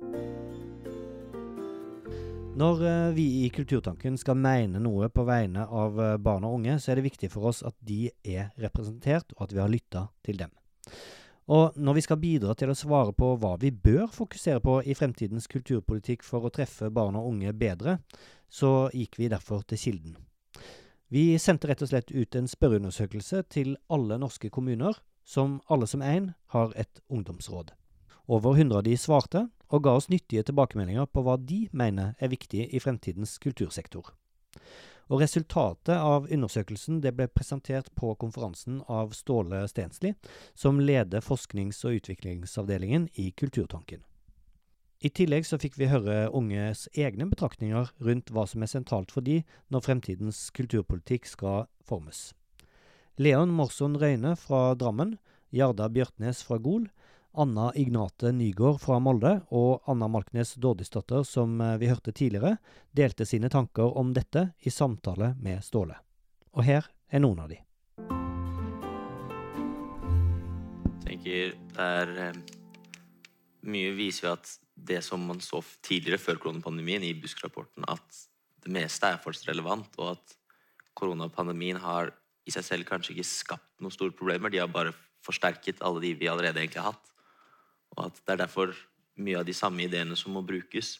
Når 2.55 2.85
eh, 2.87 3.09
vi 3.11 3.23
i 3.43 3.49
Kulturtanken 3.51 4.15
skal 4.15 4.37
mene 4.39 4.79
noe 4.79 5.09
på 5.11 5.25
vegne 5.27 5.65
av 5.67 5.97
eh, 5.99 6.13
barn 6.23 6.45
og 6.47 6.61
unge, 6.61 6.77
så 6.79 6.93
er 6.93 7.01
det 7.01 7.09
viktig 7.09 7.27
for 7.33 7.49
oss 7.49 7.59
at 7.67 7.75
de 7.83 8.07
er 8.23 8.53
representert, 8.63 9.35
og 9.35 9.49
at 9.49 9.55
vi 9.57 9.59
har 9.59 9.73
lytta 9.73 10.05
til 10.23 10.39
dem. 10.39 10.53
Og 11.51 11.75
når 11.75 11.97
vi 11.97 12.03
skal 12.05 12.21
bidra 12.21 12.55
til 12.55 12.71
å 12.71 12.77
svare 12.79 13.11
på 13.11 13.33
hva 13.41 13.57
vi 13.59 13.73
bør 13.75 14.07
fokusere 14.07 14.63
på 14.63 14.77
i 14.87 14.95
fremtidens 14.95 15.49
kulturpolitikk 15.51 16.23
for 16.23 16.47
å 16.47 16.53
treffe 16.55 16.87
barn 16.95 17.19
og 17.19 17.27
unge 17.33 17.51
bedre, 17.59 17.99
så 18.47 18.87
gikk 18.95 19.19
vi 19.19 19.29
derfor 19.35 19.67
til 19.67 19.81
kilden. 19.81 20.15
Vi 21.11 21.33
sendte 21.37 21.67
rett 21.67 21.83
og 21.83 21.91
slett 21.91 22.15
ut 22.15 22.39
en 22.39 22.47
spørreundersøkelse 22.47 23.43
til 23.51 23.75
alle 23.91 24.15
norske 24.21 24.49
kommuner, 24.49 24.95
som 25.27 25.59
alle 25.67 25.91
som 25.91 25.99
én 25.99 26.31
har 26.55 26.71
et 26.79 27.03
ungdomsråd. 27.11 27.75
Over 28.27 28.55
100 28.57 28.77
av 28.77 28.83
de 28.83 28.97
svarte, 28.97 29.47
og 29.69 29.83
ga 29.85 29.95
oss 29.97 30.09
nyttige 30.09 30.45
tilbakemeldinger 30.45 31.05
på 31.09 31.21
hva 31.25 31.35
de 31.37 31.65
mener 31.73 32.15
er 32.19 32.31
viktig 32.31 32.67
i 32.73 32.81
fremtidens 32.81 33.37
kultursektor. 33.41 34.13
Og 35.13 35.21
Resultatet 35.21 35.93
av 35.93 36.25
undersøkelsen 36.33 36.97
ble 37.03 37.27
presentert 37.29 37.91
på 37.93 38.15
konferansen 38.17 38.79
av 38.89 39.13
Ståle 39.13 39.61
Stensli, 39.69 40.15
som 40.57 40.81
leder 40.81 41.21
forsknings- 41.21 41.83
og 41.85 41.99
utviklingsavdelingen 41.99 43.11
i 43.21 43.29
Kulturtanken. 43.37 44.01
I 45.05 45.11
tillegg 45.13 45.45
så 45.45 45.59
fikk 45.61 45.75
vi 45.77 45.91
høre 45.91 46.31
unges 46.33 46.87
egne 46.97 47.27
betraktninger 47.29 47.91
rundt 48.01 48.31
hva 48.33 48.47
som 48.49 48.63
er 48.65 48.71
sentralt 48.71 49.11
for 49.13 49.21
de 49.21 49.43
når 49.69 49.85
fremtidens 49.85 50.47
kulturpolitikk 50.55 51.27
skal 51.29 51.67
formes. 51.85 52.31
Leon 53.21 53.53
Morson 53.53 53.99
Røyne 54.01 54.33
fra 54.39 54.73
Drammen, 54.73 55.19
Jarda 55.53 55.91
Bjørtnes 55.93 56.41
fra 56.47 56.57
Gol, 56.57 56.87
Anna 57.37 57.71
Ignate 57.75 58.31
Nygård 58.31 58.79
fra 58.83 58.99
Molde 59.03 59.37
og 59.51 59.85
Anna 59.91 60.07
Malknes 60.11 60.55
Dårdisdatter, 60.61 61.23
som 61.27 61.59
eh, 61.61 61.77
vi 61.81 61.91
hørte 61.91 62.15
tidligere, 62.15 62.57
delte 62.95 63.27
sine 63.27 63.51
tanker 63.51 63.97
om 63.99 64.13
dette 64.15 64.49
i 64.63 64.73
samtale 64.73 65.33
med 65.41 65.63
Ståle. 65.65 65.99
Og 66.55 66.63
her 66.67 66.87
er 67.11 67.23
noen 67.23 67.45
av 67.45 67.51
de. 67.51 67.61
tenker 71.05 71.55
det 71.55 71.81
er 71.81 72.13
eh, 72.27 72.43
Mye 73.65 73.95
viser 73.97 74.27
jo 74.27 74.35
at 74.35 74.51
det 74.75 74.99
som 75.01 75.23
man 75.25 75.39
så 75.41 75.57
tidligere, 75.81 76.21
før 76.21 76.37
koronapandemien, 76.37 77.01
i 77.01 77.15
Busk-rapporten, 77.17 77.87
at 77.89 78.19
det 78.61 78.69
meste 78.75 79.09
er 79.09 79.21
fortsatt 79.23 79.49
relevant, 79.49 79.89
og 79.97 80.11
at 80.11 80.35
koronapandemien 80.93 81.79
har 81.81 82.11
i 82.45 82.53
seg 82.53 82.67
selv 82.67 82.85
kanskje 82.85 83.15
ikke 83.15 83.25
skapt 83.25 83.71
noen 83.81 83.93
store 83.95 84.13
problemer. 84.13 84.53
De 84.53 84.61
har 84.61 84.69
bare 84.69 84.93
forsterket 85.25 85.81
alle 85.81 86.03
de 86.03 86.13
vi 86.19 86.29
allerede 86.29 86.61
egentlig 86.61 86.83
har 86.83 86.93
hatt. 86.93 87.14
Og 87.95 88.09
at 88.09 88.19
det 88.21 88.35
er 88.35 88.43
derfor 88.43 88.73
mye 89.21 89.39
av 89.39 89.47
de 89.47 89.55
samme 89.55 89.85
ideene 89.85 90.17
som 90.19 90.35
må 90.35 90.43
brukes, 90.45 90.97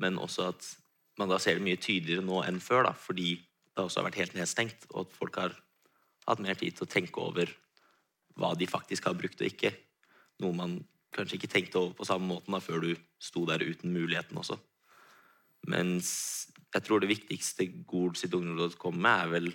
men 0.00 0.18
også 0.18 0.48
at 0.52 0.70
man 1.20 1.30
da 1.30 1.38
ser 1.38 1.58
det 1.58 1.66
mye 1.66 1.80
tydeligere 1.80 2.24
nå 2.24 2.40
enn 2.46 2.62
før, 2.62 2.88
da, 2.88 2.94
fordi 2.96 3.36
det 3.74 3.82
også 3.82 4.00
har 4.00 4.08
vært 4.08 4.22
helt 4.22 4.38
nedstengt, 4.38 4.88
og 4.92 5.04
at 5.04 5.18
folk 5.18 5.38
har 5.38 5.54
hatt 6.24 6.42
mer 6.42 6.58
tid 6.58 6.74
til 6.74 6.86
å 6.86 6.90
tenke 6.90 7.22
over 7.22 7.50
hva 8.40 8.54
de 8.58 8.66
faktisk 8.66 9.06
har 9.06 9.16
brukt 9.18 9.42
og 9.42 9.50
ikke. 9.50 9.70
Noe 10.42 10.56
man 10.56 10.78
kanskje 11.14 11.38
ikke 11.38 11.52
tenkte 11.52 11.78
over 11.80 11.94
på 11.98 12.06
samme 12.08 12.26
måten 12.32 12.56
da, 12.56 12.62
før 12.62 12.82
du 12.82 12.94
sto 13.22 13.44
der 13.46 13.62
uten 13.62 13.94
muligheten 13.94 14.40
også. 14.40 14.58
Mens 15.70 16.08
jeg 16.74 16.84
tror 16.84 17.00
det 17.00 17.12
viktigste 17.12 17.68
Gol 17.88 18.16
sitt 18.18 18.34
ungdomsråd 18.34 18.74
kommer 18.80 19.04
med, 19.04 19.20
er 19.20 19.34
vel 19.36 19.52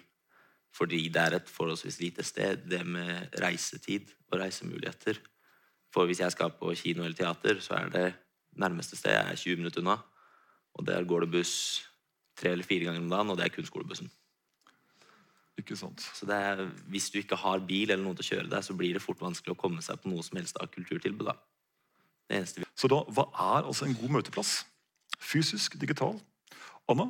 fordi 0.75 1.01
det 1.11 1.21
er 1.21 1.35
et 1.39 1.49
forholdsvis 1.49 1.97
lite 1.99 2.23
sted, 2.23 2.63
det 2.69 2.83
med 2.85 3.33
reisetid 3.41 4.11
og 4.29 4.39
reisemuligheter. 4.43 5.17
For 5.93 6.05
hvis 6.05 6.21
jeg 6.21 6.33
skal 6.35 6.53
på 6.53 6.73
kino 6.77 7.03
eller 7.03 7.17
teater, 7.17 7.59
så 7.63 7.79
er 7.79 7.93
det 7.93 8.07
nærmeste 8.59 8.97
sted 8.97 9.15
er 9.15 9.35
20 9.35 9.61
minutter 9.61 9.81
unna. 9.81 9.97
Og 10.77 10.85
der 10.87 11.03
går 11.03 11.25
det 11.25 11.31
buss 11.31 11.53
tre 12.39 12.53
eller 12.53 12.63
fire 12.63 12.85
ganger 12.87 13.01
om 13.01 13.09
dagen, 13.09 13.29
og 13.29 13.37
det 13.37 13.45
er 13.45 13.55
kun 13.55 13.67
skolebussen. 13.67 14.11
Ikke 15.59 15.75
sant. 15.75 16.01
Så 16.15 16.25
det 16.25 16.35
er, 16.35 16.65
hvis 16.87 17.09
du 17.11 17.19
ikke 17.19 17.35
har 17.35 17.65
bil 17.67 17.89
eller 17.89 18.03
noen 18.03 18.15
til 18.15 18.25
å 18.25 18.29
kjøre 18.29 18.51
deg, 18.51 18.63
så 18.63 18.75
blir 18.79 18.95
det 18.95 19.03
fort 19.03 19.19
vanskelig 19.21 19.55
å 19.55 19.59
komme 19.59 19.83
seg 19.83 19.99
på 19.99 20.11
noe 20.11 20.23
som 20.23 20.39
helst 20.39 20.59
av 20.61 20.69
kulturtilbud. 20.71 21.27
da. 21.27 21.35
Det 22.29 22.37
eneste 22.37 22.61
vi... 22.61 22.69
Så 22.79 22.87
da, 22.91 23.01
hva 23.11 23.27
er 23.33 23.67
altså 23.67 23.87
en 23.87 23.97
god 23.97 24.15
møteplass? 24.19 24.61
Fysisk, 25.19 25.75
digital? 25.81 26.15
Anna? 26.89 27.09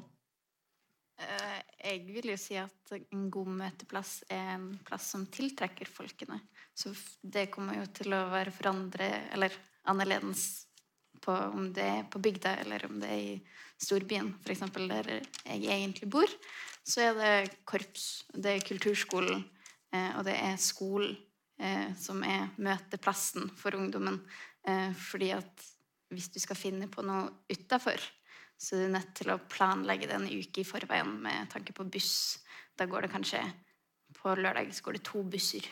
Eh, 1.20 1.49
Jeg 1.80 2.02
vil 2.12 2.34
jo 2.34 2.38
si 2.40 2.58
at 2.60 2.94
en 2.98 3.28
god 3.32 3.52
møteplass 3.62 4.24
er 4.28 4.56
en 4.58 4.72
plass 4.86 5.12
som 5.14 5.24
tiltrekker 5.32 5.88
folkene. 5.88 6.42
Så 6.76 6.92
det 7.22 7.48
kommer 7.54 7.80
jo 7.80 7.86
til 7.96 8.16
å 8.16 8.26
være 8.34 8.52
forandre, 8.56 9.08
eller 9.36 9.56
annerledes 9.90 10.66
på 11.24 11.32
om 11.32 11.70
det 11.76 11.86
er 11.86 12.04
på 12.12 12.20
bygda 12.24 12.56
eller 12.62 12.86
om 12.88 13.00
det 13.02 13.10
er 13.12 13.24
i 13.34 13.40
storbyen, 13.80 14.34
f.eks. 14.44 14.62
der 14.76 15.10
jeg 15.20 15.66
egentlig 15.68 16.10
bor. 16.12 16.32
Så 16.84 17.04
er 17.04 17.18
det 17.18 17.58
korps, 17.68 18.26
det 18.34 18.56
er 18.56 18.68
kulturskolen, 18.68 19.44
eh, 19.94 20.12
og 20.18 20.24
det 20.28 20.36
er 20.40 20.56
skolen 20.62 21.18
eh, 21.60 21.92
som 22.00 22.24
er 22.24 22.50
møteplassen 22.58 23.52
for 23.60 23.78
ungdommen. 23.78 24.22
Eh, 24.68 24.96
fordi 24.96 25.34
at 25.36 25.68
hvis 26.10 26.32
du 26.34 26.40
skal 26.42 26.58
finne 26.58 26.90
på 26.90 27.04
noe 27.06 27.28
utafor, 27.52 28.00
så 28.60 28.76
du 28.76 28.86
er 28.86 28.96
nødt 28.98 29.14
til 29.16 29.32
å 29.32 29.40
planlegge 29.50 30.10
det 30.10 30.18
en 30.18 30.28
uke 30.28 30.62
i 30.62 30.68
forveien 30.68 31.14
med 31.24 31.48
tanke 31.54 31.72
på 31.76 31.88
buss. 31.88 32.42
Da 32.76 32.88
går 32.90 33.08
det 33.08 33.14
kanskje 33.16 33.44
På 34.20 34.34
lørdag 34.36 34.72
går 34.84 34.98
det 34.98 35.04
to 35.06 35.22
busser 35.24 35.66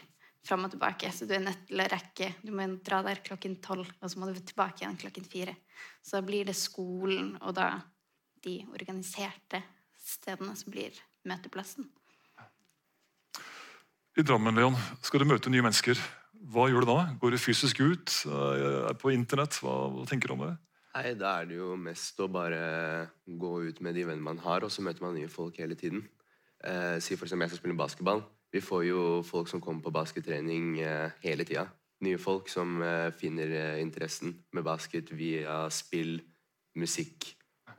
fram 0.45 0.63
og 0.63 0.71
tilbake, 0.71 1.09
så 1.11 1.25
du 1.25 1.33
er 1.35 1.43
nødt 1.43 1.65
til 1.67 1.81
å 1.81 1.87
rekke 1.91 2.29
Du 2.45 2.51
må 2.55 2.67
dra 2.85 3.01
der 3.03 3.19
klokken 3.25 3.57
tolv, 3.59 3.89
og 3.99 4.11
så 4.11 4.19
må 4.19 4.29
du 4.29 4.39
tilbake 4.39 4.83
igjen 4.83 4.99
klokken 5.01 5.25
fire. 5.27 5.55
Så 6.01 6.19
da 6.19 6.23
blir 6.23 6.47
det 6.47 6.55
skolen 6.55 7.33
og 7.41 7.55
da 7.57 7.73
de 8.45 8.61
organiserte 8.71 9.63
stedene 9.99 10.55
som 10.55 10.71
blir 10.71 10.95
møteplassen. 11.27 11.89
I 14.17 14.23
Drammen, 14.25 14.55
Leon, 14.55 14.77
skal 15.03 15.21
du 15.21 15.27
møte 15.29 15.51
nye 15.51 15.65
mennesker. 15.65 15.99
Hva 16.47 16.69
gjør 16.71 16.85
du 16.85 16.89
da? 16.89 17.01
Går 17.19 17.35
du 17.35 17.41
fysisk 17.41 17.81
ut? 17.83 18.13
Er 18.29 18.95
på 18.97 19.11
internett? 19.13 19.59
Hva, 19.61 19.75
hva 19.93 20.05
tenker 20.09 20.31
du 20.31 20.37
om 20.37 20.45
det? 20.47 20.53
Nei, 20.97 21.11
da 21.13 21.35
er 21.37 21.45
det 21.45 21.57
jo 21.59 21.75
mest 21.77 22.17
å 22.23 22.25
bare 22.31 22.59
gå 23.29 23.49
ut 23.67 23.81
med 23.85 23.93
de 23.93 24.05
vennene 24.07 24.25
man 24.25 24.39
har, 24.41 24.63
og 24.65 24.71
så 24.73 24.81
møter 24.81 25.03
man 25.03 25.13
nye 25.13 25.29
folk 25.29 25.59
hele 25.61 25.75
tiden. 25.77 26.01
Eh, 26.65 26.97
si 27.03 27.13
for 27.13 27.27
eksempel 27.27 27.45
jeg 27.45 27.51
skal 27.51 27.61
spille 27.61 27.77
basketball. 27.77 28.23
Vi 28.49 28.63
får 28.65 28.85
jo 28.87 29.01
folk 29.27 29.51
som 29.51 29.61
kommer 29.61 29.85
på 29.85 29.93
baskettrening 29.93 30.79
eh, 30.81 31.13
hele 31.21 31.45
tida. 31.45 31.67
Nye 32.01 32.17
folk 32.17 32.49
som 32.49 32.81
eh, 32.81 33.11
finner 33.13 33.53
eh, 33.59 33.83
interessen 33.83 34.33
med 34.57 34.65
basket 34.65 35.13
via 35.13 35.67
spill, 35.69 36.17
musikk 36.81 37.29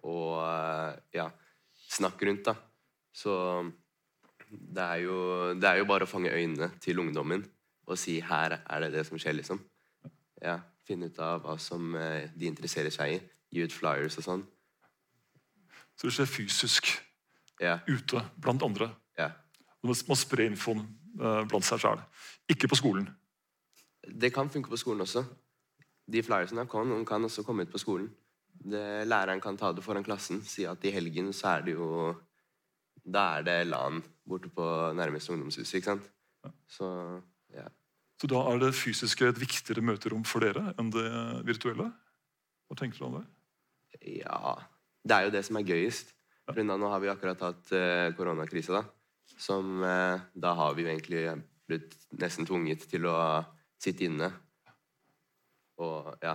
og 0.06 0.38
eh, 0.44 0.94
ja, 1.18 1.26
snakk 1.98 2.22
rundt, 2.22 2.52
da. 2.52 2.54
Så 3.10 3.34
det 4.46 4.84
er, 4.84 5.06
jo, 5.08 5.20
det 5.58 5.72
er 5.72 5.82
jo 5.82 5.90
bare 5.90 6.06
å 6.06 6.12
fange 6.12 6.30
øynene 6.30 6.70
til 6.78 7.02
ungdommen 7.02 7.42
og 7.88 7.98
si 7.98 8.20
'her 8.20 8.60
er 8.62 8.80
det 8.84 8.94
det 8.94 9.08
som 9.10 9.18
skjer', 9.18 9.40
liksom. 9.42 9.58
Ja, 10.38 10.60
Finne 10.88 11.10
ut 11.10 11.18
av 11.20 11.42
hva 11.44 11.58
som 11.60 11.92
eh, 12.00 12.30
de 12.36 12.48
interesserer 12.48 12.92
seg 12.94 13.18
i. 13.18 13.18
Gi 13.52 13.64
ut 13.66 13.74
flyers 13.76 14.16
og 14.20 14.24
sånn. 14.24 14.46
Så 15.98 16.08
det 16.08 16.14
skjer 16.16 16.30
fysisk 16.30 16.90
Ja, 17.60 17.80
ute 17.88 18.22
blant 18.38 18.62
andre. 18.62 18.92
ja. 19.18 19.32
Man 19.82 20.18
sprer 20.18 20.48
infoen 20.48 20.80
eh, 21.20 21.42
blant 21.48 21.66
seg 21.66 21.80
sjøl. 21.82 22.00
Ikke 22.50 22.68
på 22.70 22.78
skolen. 22.78 23.06
Det 24.08 24.30
kan 24.34 24.48
funke 24.50 24.70
på 24.72 24.78
skolen 24.80 25.04
også. 25.04 25.22
De 26.08 26.22
flyersene 26.24 26.64
kan, 26.70 26.94
kan 27.06 27.24
også 27.28 27.44
komme 27.46 27.66
ut 27.66 27.72
på 27.72 27.80
skolen. 27.82 28.08
Det, 28.58 28.80
læreren 29.06 29.40
kan 29.44 29.56
ta 29.60 29.70
det 29.72 29.84
foran 29.84 30.06
klassen. 30.06 30.40
Si 30.42 30.64
at 30.66 30.82
i 30.88 30.90
helgen 30.94 31.32
så 31.36 31.56
er 31.58 31.66
det 31.68 31.76
jo 31.76 32.14
Da 33.08 33.38
er 33.38 33.44
det 33.46 33.58
LAN 33.68 34.02
borte 34.28 34.50
på 34.52 34.64
nærmeste 34.98 35.32
ungdomshus, 35.32 35.70
ikke 35.74 35.92
sant? 35.92 36.08
Så 36.68 36.88
ja. 37.54 37.64
Så 38.18 38.26
da 38.30 38.40
er 38.50 38.60
det 38.62 38.74
fysiske 38.74 39.28
et 39.30 39.38
viktigere 39.38 39.84
møterom 39.84 40.24
for 40.26 40.42
dere 40.42 40.72
enn 40.78 40.90
det 40.94 41.08
virtuelle? 41.46 41.90
Hva 42.68 42.78
tenker 42.78 42.98
du 42.98 43.06
om 43.08 43.18
det? 43.20 43.26
Ja 44.18 44.56
Det 45.06 45.14
er 45.14 45.26
jo 45.26 45.34
det 45.34 45.44
som 45.46 45.58
er 45.60 45.68
gøyest. 45.68 46.10
For 46.48 46.64
nå 46.64 46.90
har 46.90 47.00
vi 47.02 47.10
akkurat 47.12 47.40
hatt 47.44 47.70
uh, 47.76 48.08
koronakrisa, 48.16 48.80
da. 48.80 48.82
Som 49.38 49.82
uh, 49.84 50.18
Da 50.34 50.54
har 50.56 50.74
vi 50.74 50.84
jo 50.84 50.90
egentlig 50.90 51.22
blitt 51.68 51.94
nesten 52.18 52.48
tvunget 52.48 52.86
til 52.88 53.06
å 53.06 53.16
sitte 53.78 54.06
inne 54.08 54.32
og 55.78 56.16
ja, 56.24 56.34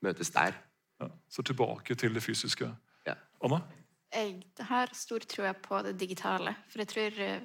møtes 0.00 0.30
der. 0.32 0.54
Ja. 1.02 1.10
Så 1.28 1.44
tilbake 1.44 1.96
til 1.98 2.14
det 2.14 2.22
fysiske. 2.24 2.70
Ja. 3.04 3.18
Anna? 3.44 3.60
Jeg 4.08 4.64
har 4.70 4.94
stor 4.96 5.24
tro 5.28 5.50
på 5.62 5.82
det 5.84 5.92
digitale. 6.00 6.54
For 6.70 6.80
jeg 6.82 6.90
tror 6.92 7.18
eh, 7.24 7.42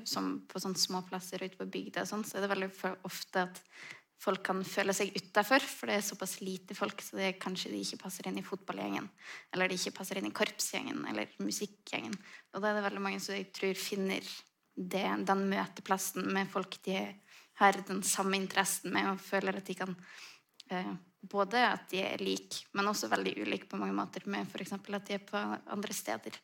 på 0.47 0.61
sånne 0.63 0.79
små 0.79 1.03
plasser 1.09 1.43
ute 1.43 1.59
på 1.59 1.67
bygda 1.67 2.05
og 2.05 2.09
sånn, 2.09 2.23
så 2.27 2.37
er 2.37 2.45
det 2.45 2.53
veldig 2.53 2.69
ofte 3.09 3.43
at 3.49 3.59
folk 4.23 4.43
kan 4.45 4.61
føle 4.63 4.93
seg 4.95 5.11
utafor, 5.17 5.63
for 5.67 5.91
det 5.91 5.97
er 5.99 6.05
såpass 6.07 6.37
lite 6.39 6.77
folk, 6.77 7.01
så 7.03 7.17
det 7.19 7.25
er 7.27 7.41
kanskje 7.41 7.73
de 7.73 7.81
ikke 7.83 7.99
passer 8.05 8.29
inn 8.29 8.39
i 8.39 8.45
fotballgjengen, 8.45 9.09
eller 9.51 9.67
de 9.67 9.75
ikke 9.75 9.97
passer 9.97 10.19
inn 10.19 10.29
i 10.29 10.35
korpsgjengen 10.35 11.03
eller 11.11 11.33
musikkgjengen. 11.43 12.15
Og 12.53 12.63
da 12.63 12.69
er 12.69 12.79
det 12.79 12.85
veldig 12.87 13.03
mange 13.03 13.19
som 13.23 13.35
jeg 13.35 13.49
tror 13.55 13.75
finner 13.79 14.23
det, 14.73 15.05
den 15.27 15.43
møteplassen 15.51 16.29
med 16.33 16.47
folk 16.53 16.79
de 16.87 17.01
har 17.59 17.77
den 17.87 17.99
samme 18.07 18.39
interessen 18.39 18.93
med, 18.95 19.11
og 19.11 19.21
føler 19.21 19.59
at 19.59 19.67
de 19.67 19.75
kan 19.77 19.97
både 21.23 21.61
at 21.71 21.87
de 21.91 22.01
er 22.03 22.21
like, 22.23 22.65
men 22.75 22.89
også 22.91 23.09
veldig 23.11 23.35
ulike 23.45 23.69
på 23.71 23.79
mange 23.79 23.95
måter, 23.95 24.25
med 24.27 24.47
f.eks. 24.49 24.75
at 24.75 25.07
de 25.07 25.17
er 25.17 25.23
på 25.27 25.39
andre 25.39 25.95
steder. 25.95 26.39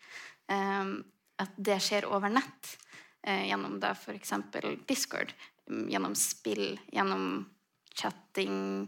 Eh, 0.52 0.94
at 1.40 1.58
det 1.58 1.80
skjer 1.84 2.08
over 2.12 2.32
nett, 2.32 2.76
eh, 3.24 3.48
gjennom 3.50 3.80
da 3.80 3.94
f.eks. 3.96 4.34
Discord, 4.88 5.34
mm, 5.70 5.88
gjennom 5.92 6.16
spill, 6.16 6.80
gjennom 6.92 7.26
chatting 7.96 8.88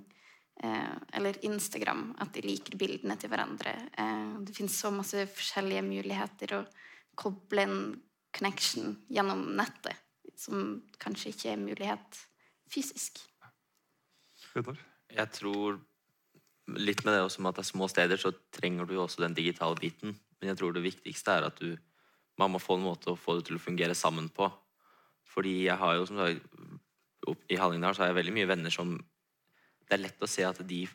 eh, 0.64 0.96
eller 1.14 1.40
Instagram, 1.46 2.12
at 2.20 2.34
de 2.36 2.46
liker 2.46 2.78
bildene 2.80 3.18
til 3.20 3.32
hverandre. 3.32 3.76
Eh, 3.98 4.38
det 4.48 4.56
finnes 4.56 4.78
så 4.78 4.92
masse 4.96 5.26
forskjellige 5.36 5.86
muligheter 5.88 6.56
å 6.60 6.64
koble 7.20 7.68
en 7.68 7.82
connection 8.36 8.96
gjennom 9.12 9.44
nettet, 9.60 10.00
som 10.40 10.80
kanskje 11.02 11.34
ikke 11.34 11.52
er 11.52 11.60
mulighet 11.62 12.24
fysisk. 12.72 13.20
Vedar? 14.56 14.80
Jeg 15.12 15.28
tror 15.36 15.80
litt 16.72 17.04
med 17.04 17.16
det 17.16 17.24
også 17.26 17.44
med 17.44 17.52
at 17.52 17.60
det 17.60 17.66
er 17.66 17.72
små 17.72 17.88
steder, 17.92 18.20
så 18.20 18.32
trenger 18.54 18.88
du 18.88 18.98
også 19.02 19.24
den 19.24 19.36
digitale 19.36 19.76
biten. 19.80 20.16
Men 20.40 20.52
jeg 20.52 20.60
tror 20.60 20.76
det 20.76 20.86
viktigste 20.86 21.38
er 21.38 21.48
at 21.50 21.60
du 21.60 21.76
man 22.40 22.54
må 22.54 22.62
få 22.62 22.78
en 22.78 22.86
måte 22.86 23.12
å 23.12 23.20
få 23.20 23.38
det 23.38 23.50
til 23.50 23.60
å 23.60 23.62
fungere 23.62 23.96
sammen 23.98 24.30
på. 24.34 24.48
Fordi 25.30 25.66
jeg 25.68 25.78
har 25.78 25.98
jo, 25.98 26.08
som 26.10 26.22
sagt, 26.22 26.46
i 27.52 27.58
Hallingdal 27.60 27.94
så 27.94 28.04
har 28.04 28.12
jeg 28.12 28.22
veldig 28.22 28.36
mye 28.40 28.50
venner 28.50 28.74
som 28.74 28.96
Det 29.92 29.98
er 29.98 30.06
lett 30.06 30.24
å 30.24 30.30
se 30.30 30.46
at 30.48 30.62
de 30.64 30.86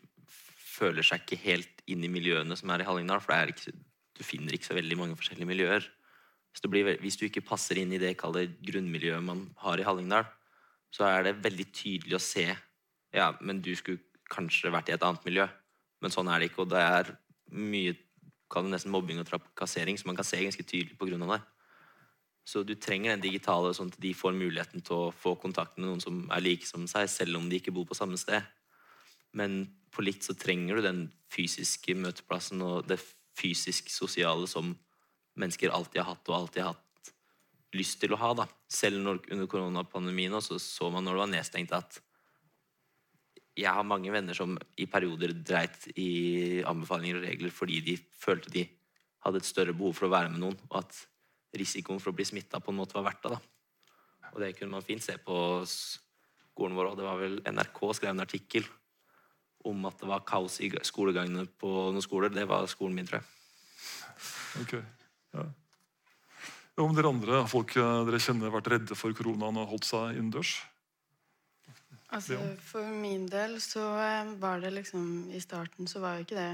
føler 0.57 1.05
seg 1.05 1.21
ikke 1.21 1.37
helt 1.43 1.83
inn 1.93 2.05
i 2.05 2.09
miljøene 2.09 2.57
som 2.57 2.71
er 2.73 2.81
i 2.81 2.87
Hallingdal, 2.89 3.21
for 3.21 3.53
ikke, 3.53 3.75
du 4.17 4.23
finner 4.25 4.57
ikke 4.57 4.71
så 4.71 4.77
veldig 4.79 4.97
mange 4.97 5.19
forskjellige 5.21 5.51
miljøer. 5.51 5.85
Hvis 6.49 6.65
du, 6.65 6.71
blir, 6.73 6.89
hvis 7.03 7.19
du 7.21 7.27
ikke 7.27 7.45
passer 7.45 7.77
inn 7.77 7.93
i 7.93 8.01
det 8.01 8.15
kallet 8.17 8.55
grunnmiljøet 8.65 9.21
man 9.21 9.43
har 9.61 9.77
i 9.77 9.85
Hallingdal, 9.85 10.25
så 10.89 11.05
er 11.11 11.27
det 11.27 11.35
veldig 11.45 11.67
tydelig 11.77 12.17
å 12.17 12.23
se 12.25 12.47
ja, 13.13 13.29
men 13.45 13.61
du 13.61 13.75
skulle 13.77 14.01
kanskje 14.33 14.73
vært 14.75 14.91
i 14.91 14.97
et 14.97 15.05
annet 15.07 15.25
miljø. 15.29 15.47
Men 16.03 16.13
sånn 16.13 16.29
er 16.31 16.41
det 16.41 16.51
ikke, 16.51 16.65
og 16.67 16.73
det 16.73 16.83
er 16.83 17.13
mye 17.57 17.95
kall 18.53 18.67
det 18.67 18.77
nesten 18.77 18.93
mobbing 18.95 19.21
og 19.21 19.29
trakassering, 19.29 19.99
som 19.99 20.11
man 20.13 20.19
kan 20.19 20.27
se 20.27 20.39
ganske 20.43 20.67
tydelig 20.67 20.99
av 20.99 21.33
det. 21.35 21.43
Så 22.47 22.63
du 22.63 22.77
trenger 22.79 23.11
den 23.11 23.25
digitale, 23.25 23.73
sånn 23.75 23.91
at 23.91 23.99
de 23.99 24.13
får 24.15 24.37
muligheten 24.37 24.85
til 24.87 25.09
å 25.09 25.15
få 25.15 25.35
kontakt 25.43 25.79
med 25.79 25.89
noen 25.89 26.03
som 26.03 26.21
er 26.31 26.45
like 26.45 26.67
som 26.69 26.87
seg, 26.87 27.09
selv 27.11 27.41
om 27.41 27.49
de 27.51 27.59
ikke 27.59 27.75
bor 27.75 27.89
på 27.89 27.99
samme 27.99 28.19
sted. 28.21 28.45
Men 29.35 29.65
på 29.91 30.05
litt 30.07 30.23
så 30.23 30.37
trenger 30.39 30.79
du 30.79 30.87
den 30.87 31.01
fysiske 31.33 31.97
møteplassen 31.99 32.63
og 32.63 32.87
det 32.87 33.01
fysisk-sosiale 33.37 34.47
som 34.49 34.77
mennesker 35.37 35.75
alltid 35.75 36.05
har 36.05 36.15
hatt 36.15 36.31
og 36.31 36.37
alltid 36.37 36.63
har 36.63 36.77
hatt 36.77 37.11
lyst 37.77 37.99
til 38.01 38.15
å 38.15 38.21
ha. 38.21 38.31
da. 38.39 38.47
Selv 38.71 39.03
når, 39.03 39.25
under 39.35 39.51
koronapandemien 39.51 40.39
også, 40.39 40.61
så 40.63 40.89
man 40.93 41.05
når 41.05 41.17
det 41.17 41.25
var 41.25 41.33
nedstengt, 41.35 41.75
at 41.75 41.99
jeg 43.57 43.73
har 43.73 43.87
mange 43.89 44.13
venner 44.13 44.37
som 44.37 44.57
i 44.77 44.87
perioder 44.91 45.33
dreit 45.41 45.87
i 45.97 46.63
anbefalinger 46.69 47.21
og 47.21 47.29
regler 47.29 47.55
fordi 47.55 47.81
de 47.85 47.97
følte 48.21 48.53
de 48.53 48.65
hadde 49.25 49.41
et 49.41 49.49
større 49.49 49.75
behov 49.75 49.97
for 49.97 50.07
å 50.07 50.13
være 50.13 50.31
med 50.33 50.43
noen, 50.43 50.57
og 50.69 50.81
at 50.83 50.99
risikoen 51.57 52.01
for 52.03 52.13
å 52.13 52.17
bli 52.17 52.27
smitta 52.29 52.61
på 52.63 52.73
en 52.73 52.79
måte 52.79 52.97
var 52.99 53.09
verdt 53.09 53.25
det. 53.25 53.37
da. 53.37 53.93
Og 54.35 54.43
det 54.43 54.53
kunne 54.59 54.77
man 54.77 54.85
fint 54.85 55.03
se 55.03 55.17
på 55.23 55.37
skolen 55.67 56.77
vår 56.77 56.93
òg. 56.93 56.99
Det 56.99 57.07
var 57.07 57.21
vel 57.21 57.39
NRK 57.49 57.81
skrev 57.97 58.13
en 58.13 58.25
artikkel 58.27 58.67
om 59.67 59.89
at 59.89 59.99
det 59.99 60.11
var 60.11 60.27
kaos 60.29 60.61
i 60.63 60.71
skolegangene 60.87 61.47
på 61.59 61.71
noen 61.89 62.05
skoler. 62.05 62.31
Det 62.31 62.45
var 62.49 62.69
skolen 62.71 62.99
min, 62.99 63.09
tror 63.09 63.23
jeg. 63.23 63.33
Ok, 64.63 64.75
ja. 65.37 65.47
Om 66.77 66.93
dere 66.93 67.09
andre 67.09 67.41
folk 67.49 67.73
eh, 67.81 68.01
dere 68.05 68.21
kjenner 68.21 68.53
vært 68.53 68.69
redde 68.69 68.97
for 68.99 69.17
koronaen 69.17 69.57
og 69.63 69.71
holdt 69.73 69.89
seg 69.89 70.19
innendørs? 70.19 70.59
Altså, 72.17 72.39
For 72.65 72.87
min 72.97 73.27
del 73.29 73.59
så 73.61 73.85
eh, 74.01 74.33
var 74.41 74.63
det 74.63 74.73
liksom 74.73 75.31
I 75.37 75.41
starten 75.43 75.89
så 75.91 76.01
var 76.01 76.17
jo 76.17 76.25
ikke 76.27 76.39
det 76.39 76.51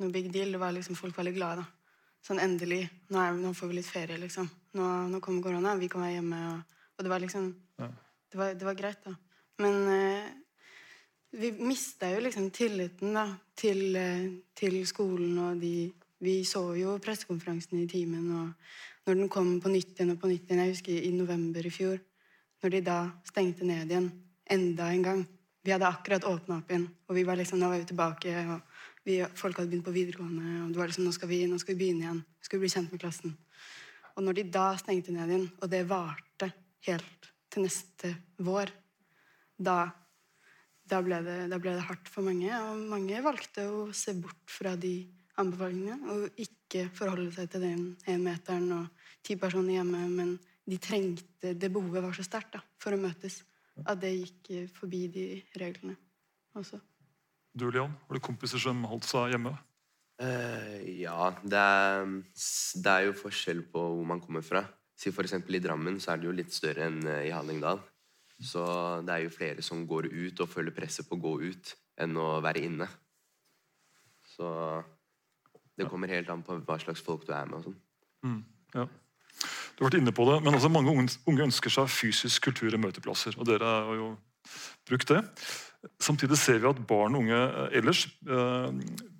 noe 0.00 0.12
big 0.14 0.30
deal. 0.32 0.52
Det 0.54 0.60
var 0.62 0.72
liksom 0.76 0.96
Folk 0.98 1.16
var 1.18 1.26
litt 1.26 1.38
glade. 1.38 1.64
da. 1.64 1.96
Sånn 2.24 2.40
endelig. 2.42 2.84
Nå, 3.10 3.18
er, 3.18 3.36
nå 3.40 3.50
får 3.56 3.70
vi 3.70 3.78
litt 3.78 3.88
ferie, 3.88 4.18
liksom. 4.20 4.48
Nå, 4.76 4.86
nå 5.10 5.20
kommer 5.24 5.42
korona, 5.44 5.74
vi 5.80 5.88
kan 5.88 6.04
være 6.04 6.18
hjemme. 6.18 6.40
Og, 6.52 6.76
og 6.96 7.04
det 7.06 7.12
var 7.12 7.24
liksom 7.24 7.50
Ja. 7.80 7.88
det, 8.30 8.38
var, 8.38 8.54
det 8.54 8.68
var 8.68 8.78
greit, 8.78 9.02
da. 9.04 9.14
Men 9.60 9.88
eh, 9.88 10.28
vi 11.40 11.52
mista 11.52 12.10
jo 12.10 12.20
liksom 12.20 12.50
tilliten 12.54 13.14
da, 13.16 13.26
til, 13.56 13.96
eh, 13.96 14.28
til 14.54 14.80
skolen 14.86 15.38
og 15.38 15.60
de 15.60 15.92
Vi 16.20 16.42
så 16.44 16.60
jo 16.76 16.98
pressekonferansen 17.00 17.78
i 17.80 17.86
timen, 17.88 18.26
og 18.36 19.06
når 19.06 19.14
den 19.16 19.28
kom 19.32 19.54
på 19.60 19.70
nytt 19.72 19.94
igjen 19.94 20.10
og 20.12 20.18
på 20.20 20.28
nytt 20.28 20.50
igjen 20.50 20.58
Jeg 20.60 20.74
husker 20.74 20.92
i 20.92 21.12
november 21.16 21.64
i 21.64 21.70
fjor, 21.72 21.96
når 22.60 22.74
de 22.74 22.80
da 22.84 22.96
stengte 23.24 23.64
ned 23.64 23.88
igjen 23.88 24.10
enda 24.50 24.90
en 24.92 25.04
gang. 25.04 25.22
Vi 25.62 25.72
hadde 25.74 25.88
akkurat 25.88 26.24
åpna 26.24 26.60
opp 26.60 26.70
igjen, 26.72 26.86
og 27.08 27.16
vi 27.18 27.24
var 27.28 27.36
liksom, 27.36 27.60
nå 27.60 27.68
var 27.68 27.82
vi 27.82 27.88
tilbake. 27.90 28.32
og 28.54 28.60
vi, 29.04 29.20
Folk 29.36 29.58
hadde 29.58 29.70
begynt 29.70 29.86
på 29.86 29.94
videregående, 29.94 30.64
og 30.64 30.72
det 30.72 30.80
var 30.80 30.90
liksom, 30.90 31.06
nå 31.06 31.12
skal, 31.16 31.28
vi, 31.28 31.42
nå 31.48 31.58
skal 31.60 31.76
vi 31.76 31.82
begynne 31.84 32.06
igjen. 32.06 32.22
Vi 32.40 32.48
skal 32.48 32.62
bli 32.62 32.72
kjent 32.72 32.92
med 32.94 33.02
klassen. 33.02 33.36
Og 34.16 34.24
når 34.24 34.40
de 34.40 34.46
da 34.56 34.66
stengte 34.80 35.14
ned 35.14 35.30
igjen, 35.30 35.48
og 35.60 35.70
det 35.72 35.86
varte 35.88 36.50
helt 36.88 37.30
til 37.52 37.66
neste 37.66 38.14
vår, 38.40 38.72
da, 39.60 39.78
da, 40.88 41.00
ble 41.04 41.20
det, 41.26 41.38
da 41.52 41.60
ble 41.60 41.76
det 41.76 41.86
hardt 41.90 42.08
for 42.08 42.26
mange. 42.26 42.50
Og 42.50 42.84
mange 42.90 43.20
valgte 43.24 43.66
å 43.68 43.88
se 43.96 44.16
bort 44.16 44.48
fra 44.48 44.74
de 44.80 44.94
anbefalingene 45.40 46.12
og 46.12 46.40
ikke 46.40 46.88
forholde 46.96 47.32
seg 47.34 47.52
til 47.52 47.64
den 47.64 47.84
én 48.08 48.24
meteren 48.24 48.68
og 48.76 49.06
ti 49.24 49.36
personer 49.40 49.78
hjemme. 49.78 50.06
Men 50.08 50.34
de 50.70 50.78
trengte 50.80 51.54
Det 51.56 51.72
behovet 51.72 52.04
var 52.04 52.16
så 52.16 52.24
sterkt 52.24 52.60
for 52.80 52.94
å 52.94 53.00
møtes 53.00 53.40
at 53.88 54.00
det 54.02 54.12
gikk 54.16 54.50
forbi 54.76 55.06
de 55.12 55.26
reglene 55.60 55.96
også. 56.58 56.80
Du, 57.54 57.66
Leon, 57.70 57.92
har 58.06 58.16
du 58.16 58.22
kompiser 58.22 58.62
som 58.62 58.84
holdt 58.86 59.08
seg 59.08 59.34
hjemme? 59.34 59.54
Uh, 60.20 60.76
ja, 61.00 61.30
det 61.40 61.58
er, 61.58 62.10
det 62.84 62.92
er 62.92 63.06
jo 63.08 63.16
forskjell 63.16 63.64
på 63.72 63.80
hvor 63.80 64.06
man 64.06 64.20
kommer 64.22 64.44
fra. 64.44 64.62
Si 65.00 65.10
for 65.14 65.24
I 65.24 65.62
Drammen 65.64 65.96
så 66.00 66.12
er 66.12 66.20
det 66.20 66.28
jo 66.28 66.36
litt 66.36 66.52
større 66.52 66.90
enn 66.90 67.00
eh, 67.08 67.30
i 67.30 67.32
Hallingdal. 67.32 67.80
Så 68.40 68.62
det 69.06 69.14
er 69.14 69.22
jo 69.24 69.32
flere 69.32 69.62
som 69.64 69.86
går 69.88 70.10
ut 70.12 70.40
og 70.44 70.48
føler 70.48 70.76
presset 70.76 71.08
på 71.08 71.16
å 71.16 71.22
gå 71.24 71.32
ut 71.48 71.72
enn 72.00 72.16
å 72.20 72.40
være 72.44 72.64
inne. 72.68 72.88
Så 74.28 74.48
det 75.76 75.88
kommer 75.88 76.12
helt 76.12 76.28
an 76.32 76.44
på 76.44 76.58
hva 76.68 76.76
slags 76.80 77.00
folk 77.04 77.24
du 77.24 77.32
er 77.32 77.48
med. 77.48 77.60
og 77.60 77.70
sånn. 77.70 78.44
Ja. 78.76 78.84
Du 79.80 79.86
har 79.86 79.94
vært 79.94 80.02
inne 80.02 80.12
på 80.12 80.26
det, 80.28 80.34
men 80.44 80.52
altså 80.52 80.68
mange 80.68 80.92
unge, 80.92 81.44
ønsker 81.46 81.72
seg 81.72 81.86
fysisk 81.88 82.50
kultur 82.50 82.74
i 82.76 82.80
møteplasser. 82.80 83.32
og 83.40 83.46
dere 83.48 83.64
har 83.64 83.94
jo 83.96 84.08
brukt 84.84 85.08
det. 85.08 85.22
Samtidig 85.96 86.36
ser 86.36 86.58
vi 86.60 86.68
at 86.68 86.82
barn 86.84 87.16
og 87.16 87.22
unge 87.22 87.38
eh, 87.38 87.78
ellers 87.80 88.02
eh, 88.28 88.66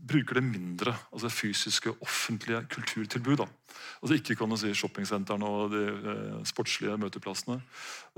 bruker 0.05 0.37
det 0.37 0.43
mindre. 0.45 0.93
altså 1.15 1.31
Fysiske, 1.33 1.95
offentlige 2.05 2.61
kulturtilbud. 2.77 3.39
da. 3.41 3.47
Altså 4.03 4.19
Ikke 4.19 4.37
kan 4.37 4.53
si 4.61 4.75
shoppingsentrene 4.77 5.49
og 5.49 5.73
de 5.73 5.83
eh, 5.89 6.45
sportslige 6.45 6.99
møteplassene. 7.01 7.57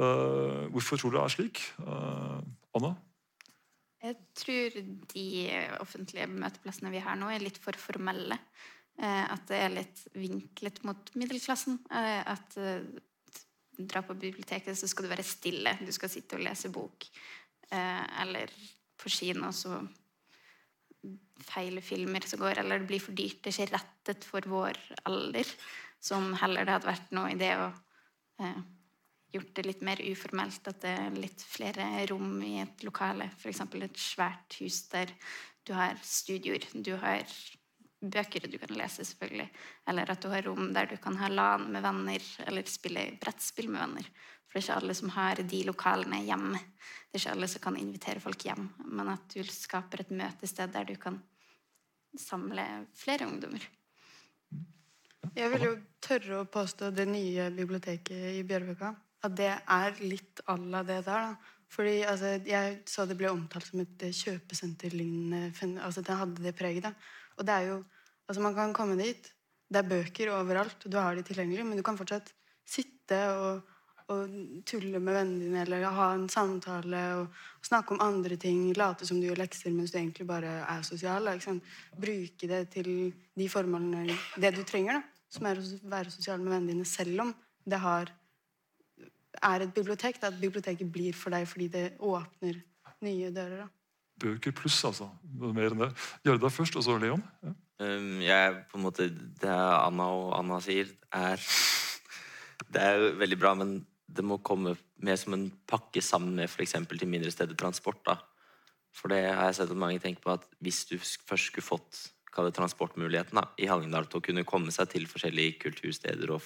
Eh, 0.03 0.67
hvorfor 0.75 0.99
tror 0.99 1.15
du 1.15 1.21
det 1.21 1.23
er 1.23 1.35
slik? 1.39 1.63
Eh, 1.79 2.43
Anna? 2.75 2.95
Jeg 4.03 4.17
tror 4.35 4.83
de 5.15 5.27
offentlige 5.79 6.27
møteplassene 6.27 6.91
vi 6.91 7.07
har 7.07 7.15
nå, 7.15 7.31
er 7.31 7.47
litt 7.47 7.63
for 7.63 7.79
formelle. 7.79 8.43
Eh, 9.03 9.25
at 9.35 9.49
det 9.51 9.59
er 9.59 9.73
litt 9.75 10.05
vinklet 10.15 10.83
mot 10.87 11.15
middelklassen. 11.19 11.81
Eh, 11.91 12.21
at 12.33 12.55
du 12.57 13.01
dra 13.79 14.03
på 14.05 14.15
biblioteket, 14.15 14.79
så 14.79 14.89
skal 14.89 15.07
du 15.07 15.13
være 15.13 15.27
stille. 15.27 15.75
Du 15.81 15.93
skal 15.95 16.11
sitte 16.13 16.37
og 16.39 16.45
lese 16.45 16.71
bok. 16.73 17.07
Eh, 17.73 18.05
eller 18.23 18.53
på 19.01 19.11
kino, 19.11 19.51
så 19.53 19.81
feile 21.43 21.83
filmer 21.83 22.23
som 22.29 22.43
går, 22.43 22.61
eller 22.63 22.83
det 22.83 22.91
blir 22.91 23.03
for 23.03 23.17
dyrt. 23.19 23.41
Det 23.43 23.51
er 23.51 23.65
ikke 23.65 23.79
rettet 23.79 24.29
for 24.29 24.53
vår 24.53 24.79
alder. 25.09 25.49
Som 26.03 26.33
heller 26.39 26.67
det 26.67 26.77
hadde 26.77 26.91
vært 26.91 27.15
noe 27.15 27.33
i 27.33 27.39
det 27.39 27.53
å 27.59 27.71
eh, 28.43 28.61
gjort 29.33 29.55
det 29.57 29.67
litt 29.67 29.83
mer 29.87 30.03
uformelt. 30.05 30.69
At 30.69 30.83
det 30.85 30.93
er 30.99 31.19
litt 31.19 31.47
flere 31.47 31.89
rom 32.11 32.37
i 32.45 32.59
et 32.63 32.85
lokale. 32.87 33.31
F.eks. 33.39 33.65
et 33.65 34.05
svært 34.05 34.61
hus 34.61 34.85
der 34.93 35.15
du 35.67 35.75
har 35.79 35.99
studioer. 36.07 36.67
Du 36.75 36.95
har 36.99 37.27
bøker 38.03 38.47
du 38.51 38.59
kan 38.59 38.75
lese, 38.77 39.05
selvfølgelig. 39.07 39.49
Eller 39.89 40.11
at 40.11 40.23
du 40.23 40.29
har 40.33 40.45
rom 40.47 40.73
der 40.75 40.91
du 40.91 40.97
kan 41.03 41.17
ha 41.21 41.29
LAN 41.31 41.69
med 41.73 41.85
venner, 41.85 42.29
eller 42.47 42.69
spille 42.69 43.07
brettspill 43.23 43.71
med 43.71 43.81
venner. 43.85 44.09
For 44.47 44.59
det 44.59 44.63
er 44.63 44.67
ikke 44.67 44.81
alle 44.83 44.95
som 44.99 45.13
har 45.15 45.43
de 45.49 45.61
lokalene 45.65 46.23
hjemme. 46.27 46.59
Det 47.09 47.17
er 47.17 47.23
ikke 47.23 47.37
alle 47.37 47.49
som 47.49 47.63
kan 47.65 47.79
invitere 47.81 48.21
folk 48.21 48.45
hjem. 48.45 48.67
Men 48.85 49.15
at 49.15 49.33
du 49.33 49.41
skaper 49.49 50.03
et 50.03 50.13
møtested 50.13 50.75
der 50.75 50.85
du 50.89 50.97
kan 51.01 51.23
samle 52.19 52.67
flere 52.99 53.31
ungdommer. 53.31 53.65
Jeg 55.33 55.49
vil 55.55 55.65
jo 55.65 55.73
tørre 56.05 56.43
å 56.43 56.51
påstå 56.53 56.91
det 56.93 57.07
nye 57.09 57.49
biblioteket 57.57 58.37
i 58.37 58.45
Bjørvika. 58.45 58.93
At 59.25 59.37
det 59.39 59.53
er 59.55 60.01
litt 60.03 60.43
à 60.51 60.59
la 60.59 60.83
det 60.83 61.01
der. 61.07 61.31
da. 61.33 61.59
Fordi 61.73 62.03
altså, 62.05 62.35
Jeg 62.45 62.83
så 62.85 63.07
det 63.07 63.17
ble 63.17 63.31
omtalt 63.31 63.71
som 63.71 63.81
et 63.81 64.03
kjøpesenterlignende 64.13 65.81
altså 65.81 66.03
Det 66.03 66.19
hadde 66.19 66.43
det 66.43 66.55
preget. 66.59 66.83
da. 66.83 66.93
Og 67.39 67.47
det 67.49 67.59
er 67.59 67.69
jo 67.73 67.83
Altså, 68.31 68.41
man 68.41 68.55
kan 68.55 68.73
komme 68.73 68.95
dit. 68.97 69.27
Det 69.69 69.81
er 69.81 69.89
bøker 69.89 70.31
overalt, 70.33 70.85
du 70.89 70.97
har 70.97 71.17
de 71.17 71.25
tilgjengelig, 71.27 71.65
men 71.67 71.77
du 71.77 71.83
kan 71.85 71.97
fortsatt 71.99 72.31
sitte 72.69 73.19
og, 73.35 73.73
og 74.13 74.37
tulle 74.69 75.01
med 75.01 75.17
vennene 75.17 75.47
dine 75.47 75.63
eller 75.65 75.85
ha 75.97 76.07
en 76.15 76.29
samtale 76.33 77.01
og, 77.19 77.43
snakke 77.67 77.93
om 77.95 78.01
andre 78.05 78.37
ting. 78.41 78.67
Late 78.77 79.09
som 79.09 79.21
du 79.21 79.27
gjør 79.27 79.43
lekser 79.43 79.75
mens 79.75 79.93
du 79.93 79.99
egentlig 79.99 80.27
bare 80.29 80.55
er 80.65 80.87
sosial. 80.87 81.29
sant? 81.41 81.65
Bruke 81.93 82.49
det 82.49 82.63
til 82.75 82.91
de 83.39 83.49
formålene 83.49 84.17
Det 84.37 84.55
du 84.57 84.63
trenger, 84.65 85.01
da, 85.01 85.27
som 85.29 85.47
er 85.47 85.61
å 85.61 85.69
være 85.93 86.15
sosial 86.15 86.41
med 86.41 86.53
vennene 86.53 86.75
dine, 86.75 86.89
selv 86.89 87.27
om 87.27 87.35
det 87.65 87.81
har 87.81 88.13
er 89.43 89.67
et 89.67 89.75
bibliotek. 89.75 90.23
At 90.23 90.41
biblioteket 90.41 90.93
blir 90.93 91.13
for 91.17 91.37
deg 91.37 91.49
fordi 91.49 91.69
det 91.69 91.87
åpner 92.01 92.61
nye 93.03 93.31
dører. 93.35 93.65
da. 93.65 93.82
Bøker 94.23 94.55
pluss, 94.57 94.79
altså. 94.87 95.09
Mer 95.43 95.73
enn 95.73 95.85
det. 95.85 95.91
Gjerda 96.27 96.51
først, 96.53 96.79
og 96.79 96.87
så 96.87 96.97
Leon. 97.03 97.23
Ja. 97.43 97.55
Um, 97.83 98.21
jeg, 98.23 98.59
på 98.71 98.79
en 98.79 98.85
måte, 98.85 99.09
Det 99.11 99.51
Anna 99.51 100.07
og 100.15 100.37
Anna 100.39 100.61
sier, 100.63 100.91
er 101.11 101.41
Det 102.73 102.83
er 102.83 103.01
jo 103.01 103.09
veldig 103.19 103.39
bra, 103.41 103.55
men 103.59 103.81
det 104.13 104.25
må 104.25 104.39
komme 104.45 104.77
med 105.03 105.19
som 105.19 105.35
en 105.35 105.49
pakke 105.67 106.03
sammen 106.05 106.37
med 106.37 106.51
f.eks. 106.51 106.77
til 106.87 107.09
mindre 107.09 107.33
steder 107.33 107.59
transport. 107.59 108.05
da. 108.07 108.19
For 108.93 109.09
det 109.13 109.25
har 109.33 109.49
jeg 109.49 109.61
sett 109.61 109.73
at 109.73 109.81
mange 109.81 110.01
tenker 110.03 110.23
på 110.23 110.35
at 110.37 110.45
hvis 110.63 110.85
du 110.91 110.99
først 111.01 111.51
skulle 111.51 111.65
fått 111.67 112.03
transportmuligheten 112.33 113.37
da, 113.41 113.47
i 113.61 113.69
Hallingdal 113.69 114.07
til 114.09 114.21
å 114.21 114.25
kunne 114.25 114.47
komme 114.49 114.73
seg 114.73 114.93
til 114.93 115.09
forskjellige 115.09 115.59
kultursteder 115.65 116.33
og 116.33 116.45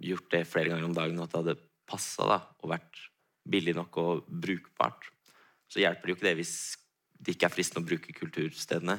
gjort 0.00 0.30
det 0.32 0.44
flere 0.48 0.72
ganger 0.72 0.88
om 0.88 0.96
dagen, 0.96 1.18
og 1.18 1.26
at 1.26 1.34
det 1.34 1.42
hadde 1.42 1.66
passa 1.88 2.38
og 2.40 2.70
vært 2.70 3.02
billig 3.48 3.74
nok 3.76 3.98
og 4.00 4.24
brukbart, 4.28 5.10
så 5.68 5.82
hjelper 5.82 6.06
det 6.06 6.12
jo 6.12 6.18
ikke 6.18 6.28
det 6.28 6.38
hvis 6.40 6.56
det 7.24 7.34
ikke 7.34 7.48
er 7.48 7.54
fristende 7.54 7.84
å 7.84 7.88
bruke 7.88 8.14
kulturstedene. 8.16 8.98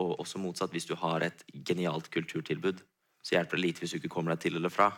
Og 0.00 0.20
også 0.22 0.40
motsatt, 0.40 0.72
hvis 0.72 0.88
du 0.88 0.94
har 1.00 1.24
et 1.24 1.44
genialt 1.66 2.10
kulturtilbud, 2.12 2.82
så 3.24 3.36
hjelper 3.36 3.58
det 3.58 3.64
lite 3.64 3.82
hvis 3.82 3.96
du 3.96 4.00
ikke 4.00 4.12
kommer 4.12 4.34
deg 4.34 4.44
til 4.44 4.58
eller 4.58 4.72
fra. 4.72 4.90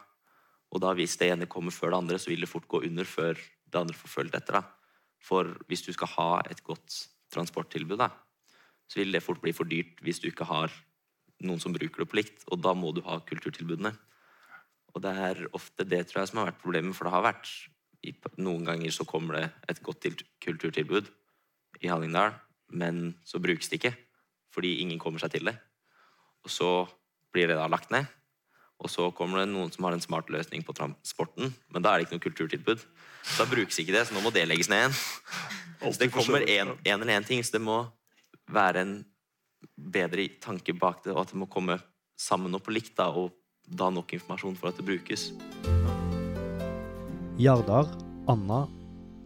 Og 0.75 0.83
da 0.85 0.93
hvis 0.97 1.17
det 1.21 1.31
ene 1.33 1.49
kommer 1.51 1.73
før 1.75 1.95
det 1.95 2.01
andre, 2.03 2.19
så 2.21 2.31
vil 2.33 2.45
det 2.45 2.51
fort 2.51 2.69
gå 2.69 2.83
under 2.89 3.09
før 3.09 3.39
det 3.39 3.81
andre 3.81 3.97
får 3.97 4.13
følge 4.13 4.37
etter. 4.41 4.59
da. 4.59 4.65
For 5.25 5.55
hvis 5.69 5.87
du 5.87 5.93
skal 5.95 6.13
ha 6.17 6.29
et 6.51 6.61
godt 6.67 6.99
transporttilbud, 7.33 7.99
da, 8.01 8.11
så 8.89 9.01
vil 9.01 9.13
det 9.13 9.25
fort 9.25 9.41
bli 9.43 9.53
for 9.57 9.69
dyrt 9.69 10.03
hvis 10.05 10.21
du 10.23 10.29
ikke 10.31 10.49
har 10.49 10.73
noen 11.45 11.61
som 11.63 11.75
bruker 11.75 12.05
det 12.05 12.11
på 12.11 12.19
likt. 12.21 12.45
Og 12.53 12.61
da 12.63 12.75
må 12.77 12.93
du 12.93 13.03
ha 13.07 13.21
kulturtilbudene. 13.25 13.95
Og 14.95 15.03
det 15.05 15.15
er 15.15 15.43
ofte 15.57 15.87
det 15.87 16.05
tror 16.09 16.23
jeg 16.23 16.33
som 16.33 16.43
har 16.43 16.51
vært 16.51 16.63
problemet, 16.63 16.97
for 16.97 17.09
det 17.09 17.17
har 17.17 17.29
vært 17.33 17.51
Noen 18.39 18.63
ganger 18.63 18.93
så 18.95 19.03
kommer 19.03 19.35
det 19.35 19.47
et 19.73 19.81
godt 19.83 20.07
kulturtilbud 20.41 21.09
i 21.83 21.89
Hallingdal, 21.91 22.31
men 22.69 23.17
så 23.25 23.41
brukes 23.43 23.71
det 23.71 23.81
ikke 23.81 23.97
fordi 24.55 24.79
ingen 24.83 24.99
kommer 25.01 25.21
seg 25.23 25.35
til 25.35 25.51
det. 25.51 25.55
Og 26.47 26.51
så 26.51 26.71
blir 27.35 27.51
det 27.51 27.59
da 27.59 27.67
lagt 27.71 27.93
ned. 27.93 28.09
Og 28.79 28.91
så 28.91 29.09
kommer 29.15 29.43
det 29.43 29.51
noen 29.51 29.71
som 29.75 29.85
har 29.87 29.97
en 29.97 30.03
smart 30.03 30.31
løsning 30.31 30.63
på 30.67 30.75
transporten, 30.77 31.51
men 31.75 31.85
da 31.85 31.93
er 31.93 31.99
det 31.99 32.07
ikke 32.07 32.17
noe 32.17 32.25
kulturtilbud. 32.29 32.85
Da 33.35 33.47
brukes 33.51 33.81
ikke 33.83 33.95
det, 33.97 34.05
så 34.07 34.15
nå 34.15 34.23
må 34.23 34.33
det 34.35 34.47
legges 34.47 34.71
ned 34.71 34.85
igjen. 34.85 34.99
Så 35.83 35.99
det 35.99 36.11
kommer 36.15 36.47
en, 36.47 36.73
en 36.79 37.03
eller 37.03 37.17
en 37.19 37.27
ting, 37.27 37.43
så 37.43 37.59
det 37.59 37.63
må 37.63 37.81
være 38.51 38.85
en 38.87 38.95
bedre 39.75 40.29
tanke 40.43 40.75
bak 40.79 41.03
det, 41.05 41.13
og 41.15 41.25
at 41.25 41.35
det 41.35 41.41
må 41.43 41.51
komme 41.51 41.79
sammen 42.19 42.55
og 42.55 42.63
på 42.67 42.75
likt, 42.75 42.95
da, 42.99 43.11
og 43.11 43.35
da 43.69 43.91
nok 43.93 44.15
informasjon 44.15 44.57
for 44.59 44.71
at 44.71 44.79
det 44.79 44.87
brukes. 44.87 45.29
Jardar, 47.39 47.91
Anna, 48.31 48.65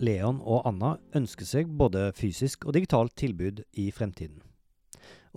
Leon 0.03 0.41
og 0.43 0.67
Anna 0.67 0.97
ønsker 1.15 1.47
seg 1.47 1.71
både 1.79 2.09
fysisk 2.19 2.67
og 2.67 2.75
digitalt 2.75 3.15
tilbud 3.17 3.62
i 3.79 3.91
fremtiden. 3.95 4.43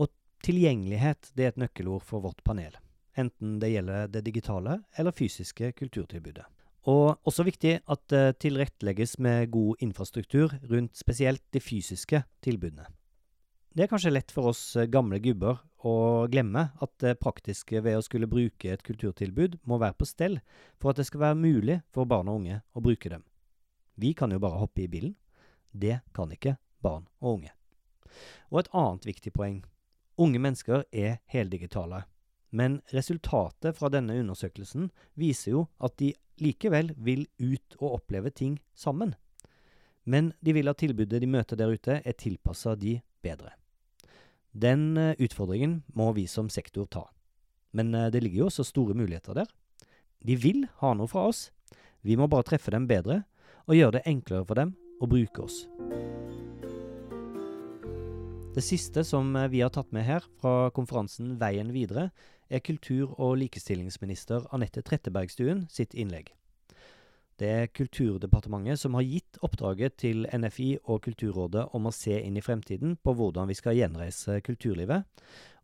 Og 0.02 0.10
tilgjengelighet 0.46 1.32
er 1.38 1.52
et 1.52 1.62
nøkkelord 1.62 2.04
for 2.04 2.26
vårt 2.26 2.42
panel 2.44 2.74
enten 3.20 3.60
det 3.60 3.72
gjelder 3.74 4.12
det 4.12 4.24
digitale 4.26 4.80
eller 4.98 5.16
fysiske 5.16 5.72
kulturtilbudet. 5.80 6.46
Og 6.92 7.18
også 7.26 7.46
viktig 7.48 7.80
at 7.82 8.02
det 8.14 8.38
tilrettelegges 8.44 9.18
med 9.20 9.50
god 9.52 9.82
infrastruktur 9.82 10.54
rundt 10.70 10.98
spesielt 10.98 11.42
de 11.54 11.62
fysiske 11.64 12.22
tilbudene. 12.46 12.86
Det 13.76 13.84
er 13.84 13.92
kanskje 13.92 14.14
lett 14.14 14.32
for 14.32 14.52
oss 14.54 14.78
gamle 14.92 15.18
gubber 15.20 15.58
å 15.86 16.26
glemme 16.32 16.70
at 16.82 16.94
det 17.02 17.18
praktiske 17.20 17.82
ved 17.84 17.98
å 17.98 18.04
skulle 18.06 18.30
bruke 18.30 18.72
et 18.72 18.86
kulturtilbud 18.86 19.58
må 19.68 19.80
være 19.82 19.98
på 20.00 20.08
stell 20.08 20.38
for 20.80 20.92
at 20.92 21.02
det 21.02 21.08
skal 21.10 21.26
være 21.26 21.42
mulig 21.42 21.82
for 21.92 22.08
barn 22.08 22.30
og 22.30 22.44
unge 22.44 22.62
å 22.72 22.86
bruke 22.86 23.12
dem. 23.12 23.26
Vi 23.96 24.14
kan 24.14 24.32
jo 24.32 24.40
bare 24.40 24.60
hoppe 24.60 24.86
i 24.86 24.90
bilen. 24.92 25.16
Det 25.72 26.00
kan 26.16 26.32
ikke 26.32 26.58
barn 26.84 27.08
og 27.20 27.40
unge. 27.40 27.52
Og 28.52 28.62
et 28.62 28.72
annet 28.74 29.08
viktig 29.08 29.34
poeng. 29.36 29.64
Unge 30.18 30.40
mennesker 30.40 30.86
er 30.92 31.20
heldigitale. 31.32 32.06
Men 32.56 32.80
resultatet 32.96 33.76
fra 33.76 33.90
denne 33.92 34.16
undersøkelsen 34.22 34.90
viser 35.20 35.58
jo 35.58 35.66
at 35.84 35.98
de 36.00 36.14
likevel 36.40 36.94
vil 36.96 37.26
ut 37.40 37.76
og 37.82 38.00
oppleve 38.00 38.32
ting 38.32 38.60
sammen. 38.76 39.16
Men 40.06 40.32
de 40.40 40.54
vil 40.56 40.70
at 40.72 40.80
tilbudet 40.80 41.20
de 41.24 41.28
møter 41.28 41.60
der 41.60 41.74
ute, 41.74 42.00
er 42.06 42.20
tilpassa 42.20 42.76
de 42.80 43.00
bedre. 43.26 43.56
Den 44.56 44.96
eh, 44.98 45.16
utfordringen 45.20 45.82
må 45.98 46.14
vi 46.16 46.28
som 46.32 46.48
sektor 46.50 46.88
ta. 46.88 47.08
Men 47.76 47.92
eh, 47.96 48.12
det 48.14 48.22
ligger 48.24 48.46
jo 48.46 48.50
også 48.52 48.68
store 48.70 48.96
muligheter 48.96 49.36
der. 49.36 49.50
De 50.24 50.38
vil 50.40 50.64
ha 50.80 50.94
noe 50.96 51.12
fra 51.12 51.26
oss. 51.28 51.50
Vi 52.06 52.16
må 52.16 52.30
bare 52.32 52.46
treffe 52.48 52.72
dem 52.72 52.88
bedre 52.88 53.24
og 53.66 53.78
gjøre 53.78 53.98
det 53.98 54.06
enklere 54.10 54.46
for 54.46 54.60
dem 54.60 54.76
å 55.02 55.10
bruke 55.10 55.46
oss. 55.46 55.66
Det 58.56 58.64
siste 58.64 59.04
som 59.04 59.34
eh, 59.36 59.50
vi 59.52 59.60
har 59.60 59.74
tatt 59.76 59.92
med 59.92 60.06
her 60.08 60.24
fra 60.40 60.70
konferansen 60.72 61.34
Veien 61.42 61.74
videre, 61.76 62.10
er 62.48 62.62
kultur- 62.64 63.12
og 63.18 63.36
likestillingsminister 63.42 64.46
Anette 64.56 64.84
Trettebergstuen 64.86 65.66
sitt 65.68 65.96
innlegg. 65.98 66.30
Det 67.36 67.50
er 67.52 67.68
Kulturdepartementet 67.68 68.80
som 68.80 68.96
har 68.96 69.04
gitt 69.04 69.42
oppdraget 69.44 69.98
til 70.00 70.24
NFI 70.32 70.70
og 70.86 71.02
Kulturrådet 71.04 71.66
om 71.76 71.90
å 71.90 71.92
se 71.92 72.16
inn 72.22 72.40
i 72.40 72.46
fremtiden 72.46 72.96
på 73.04 73.12
hvordan 73.18 73.52
vi 73.52 73.60
skal 73.60 73.76
gjenreise 73.76 74.40
kulturlivet, 74.46 75.04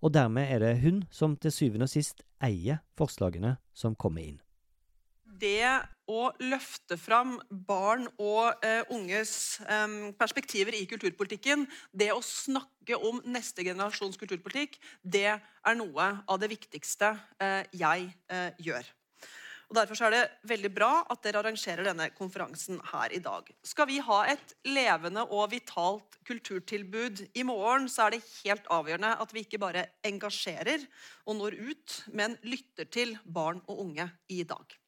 og 0.04 0.12
dermed 0.12 0.52
er 0.52 0.60
det 0.60 0.76
hun 0.84 1.06
som 1.16 1.40
til 1.40 1.56
syvende 1.56 1.88
og 1.88 1.96
sist 1.96 2.26
eier 2.44 2.84
forslagene 3.00 3.56
som 3.72 3.96
kommer 3.96 4.26
inn 4.26 4.42
det 5.42 5.66
å 6.12 6.30
løfte 6.44 6.98
fram 7.00 7.36
barn 7.50 8.08
og 8.20 8.64
uh, 8.66 8.94
unges 8.94 9.34
um, 9.66 10.12
perspektiver 10.20 10.76
i 10.78 10.86
kulturpolitikken, 10.90 11.68
det 11.92 12.12
å 12.14 12.24
snakke 12.26 12.98
om 12.98 13.22
neste 13.26 13.66
generasjons 13.66 14.20
kulturpolitikk, 14.20 14.80
det 15.02 15.28
er 15.32 15.78
noe 15.80 16.10
av 16.26 16.42
det 16.42 16.52
viktigste 16.52 17.14
uh, 17.16 17.62
jeg 17.72 18.10
uh, 18.32 18.50
gjør. 18.62 18.90
Og 19.72 19.78
Derfor 19.78 20.04
er 20.04 20.12
det 20.12 20.50
veldig 20.52 20.70
bra 20.76 20.90
at 21.14 21.22
dere 21.24 21.40
arrangerer 21.40 21.88
denne 21.88 22.10
konferansen 22.12 22.82
her 22.90 23.14
i 23.16 23.22
dag. 23.24 23.48
Skal 23.64 23.88
vi 23.88 24.02
ha 24.04 24.18
et 24.28 24.52
levende 24.68 25.24
og 25.32 25.54
vitalt 25.54 26.20
kulturtilbud 26.28 27.24
i 27.40 27.46
morgen, 27.48 27.88
så 27.88 28.10
er 28.10 28.18
det 28.18 28.26
helt 28.42 28.68
avgjørende 28.68 29.14
at 29.24 29.32
vi 29.32 29.46
ikke 29.46 29.62
bare 29.64 29.88
engasjerer 30.04 30.84
og 31.24 31.40
når 31.40 31.56
ut, 31.72 31.98
men 32.12 32.36
lytter 32.44 32.92
til 32.92 33.16
barn 33.24 33.64
og 33.72 33.86
unge 33.88 34.12
i 34.28 34.44
dag. 34.44 34.81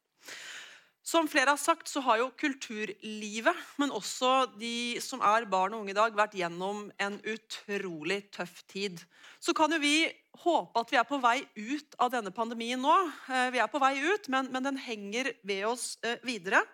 Som 1.14 1.28
flere 1.30 1.52
har 1.52 1.60
sagt, 1.62 1.86
så 1.86 2.00
har 2.02 2.18
jo 2.18 2.32
kulturlivet, 2.34 3.58
men 3.78 3.92
også 3.94 4.48
de 4.58 4.98
som 4.98 5.20
er 5.22 5.44
barn 5.46 5.76
og 5.76 5.84
unge 5.84 5.92
i 5.92 5.94
dag, 5.94 6.16
vært 6.18 6.34
gjennom 6.34 6.88
en 6.98 7.20
utrolig 7.30 8.16
tøff 8.34 8.64
tid. 8.66 8.98
Så 9.38 9.54
kan 9.54 9.70
jo 9.70 9.78
vi 9.78 10.08
håpe 10.42 10.82
at 10.82 10.90
vi 10.90 10.98
er 10.98 11.06
på 11.06 11.20
vei 11.22 11.36
ut 11.54 11.94
av 12.02 12.10
denne 12.16 12.32
pandemien 12.34 12.82
nå. 12.82 12.96
Eh, 13.30 13.46
vi 13.54 13.62
er 13.62 13.70
på 13.70 13.78
vei 13.78 13.92
ut, 14.02 14.26
men, 14.26 14.50
men 14.50 14.66
den 14.66 14.80
henger 14.82 15.30
ved 15.46 15.62
oss 15.70 15.84
eh, 16.02 16.18
videre. 16.26 16.64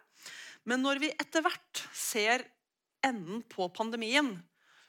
Men 0.65 0.81
når 0.89 1.03
vi 1.05 1.13
etter 1.21 1.45
hvert 1.45 1.85
ser 1.93 2.47
enden 3.05 3.45
på 3.45 3.69
pandemien, 3.77 4.39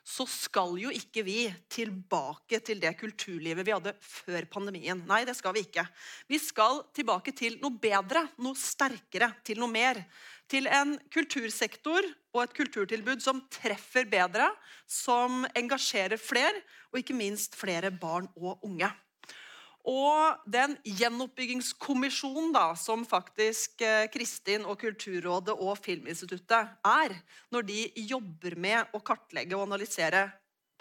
så 0.03 0.25
skal 0.25 0.73
jo 0.81 0.91
ikke 0.93 1.21
vi 1.25 1.45
tilbake 1.71 2.59
til 2.65 2.81
det 2.81 2.93
kulturlivet 2.99 3.65
vi 3.67 3.73
hadde 3.75 3.93
før 4.01 4.47
pandemien. 4.49 5.03
Nei, 5.07 5.21
det 5.27 5.35
skal 5.37 5.53
vi 5.55 5.63
ikke. 5.67 5.85
Vi 6.29 6.39
skal 6.41 6.81
tilbake 6.95 7.33
til 7.37 7.59
noe 7.61 7.77
bedre, 7.81 8.25
noe 8.41 8.57
sterkere, 8.57 9.31
til 9.45 9.61
noe 9.61 9.71
mer. 9.71 10.01
Til 10.51 10.67
en 10.67 10.97
kultursektor 11.13 12.07
og 12.33 12.41
et 12.43 12.57
kulturtilbud 12.57 13.21
som 13.23 13.43
treffer 13.53 14.09
bedre, 14.09 14.49
som 14.89 15.45
engasjerer 15.55 16.19
flere, 16.19 16.65
og 16.91 16.99
ikke 16.99 17.15
minst 17.15 17.55
flere 17.55 17.93
barn 17.93 18.27
og 18.35 18.65
unge. 18.67 18.89
Og 19.89 20.43
den 20.45 20.75
gjenoppbyggingskommisjonen 20.85 22.51
da, 22.53 22.67
som 22.77 23.05
faktisk 23.07 23.81
eh, 23.81 24.05
Kristin 24.13 24.67
og 24.69 24.77
Kulturrådet 24.83 25.55
og 25.57 25.73
Filminstituttet 25.81 26.75
er, 26.85 27.15
når 27.49 27.65
de 27.65 27.79
jobber 28.11 28.57
med 28.61 28.93
å 28.93 29.01
kartlegge 29.01 29.57
og 29.57 29.65
analysere 29.65 30.27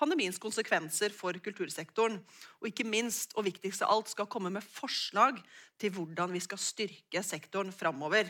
pandemiens 0.00 0.40
konsekvenser 0.40 1.12
for 1.12 1.36
kultursektoren, 1.44 2.18
og 2.60 2.68
ikke 2.68 2.88
minst, 2.88 3.34
og 3.36 3.46
viktigst 3.48 3.84
av 3.84 3.96
alt, 3.96 4.12
skal 4.12 4.28
komme 4.32 4.52
med 4.52 4.64
forslag 4.64 5.40
til 5.80 5.92
hvordan 5.96 6.32
vi 6.32 6.40
skal 6.44 6.60
styrke 6.60 7.24
sektoren 7.24 7.72
framover. 7.72 8.28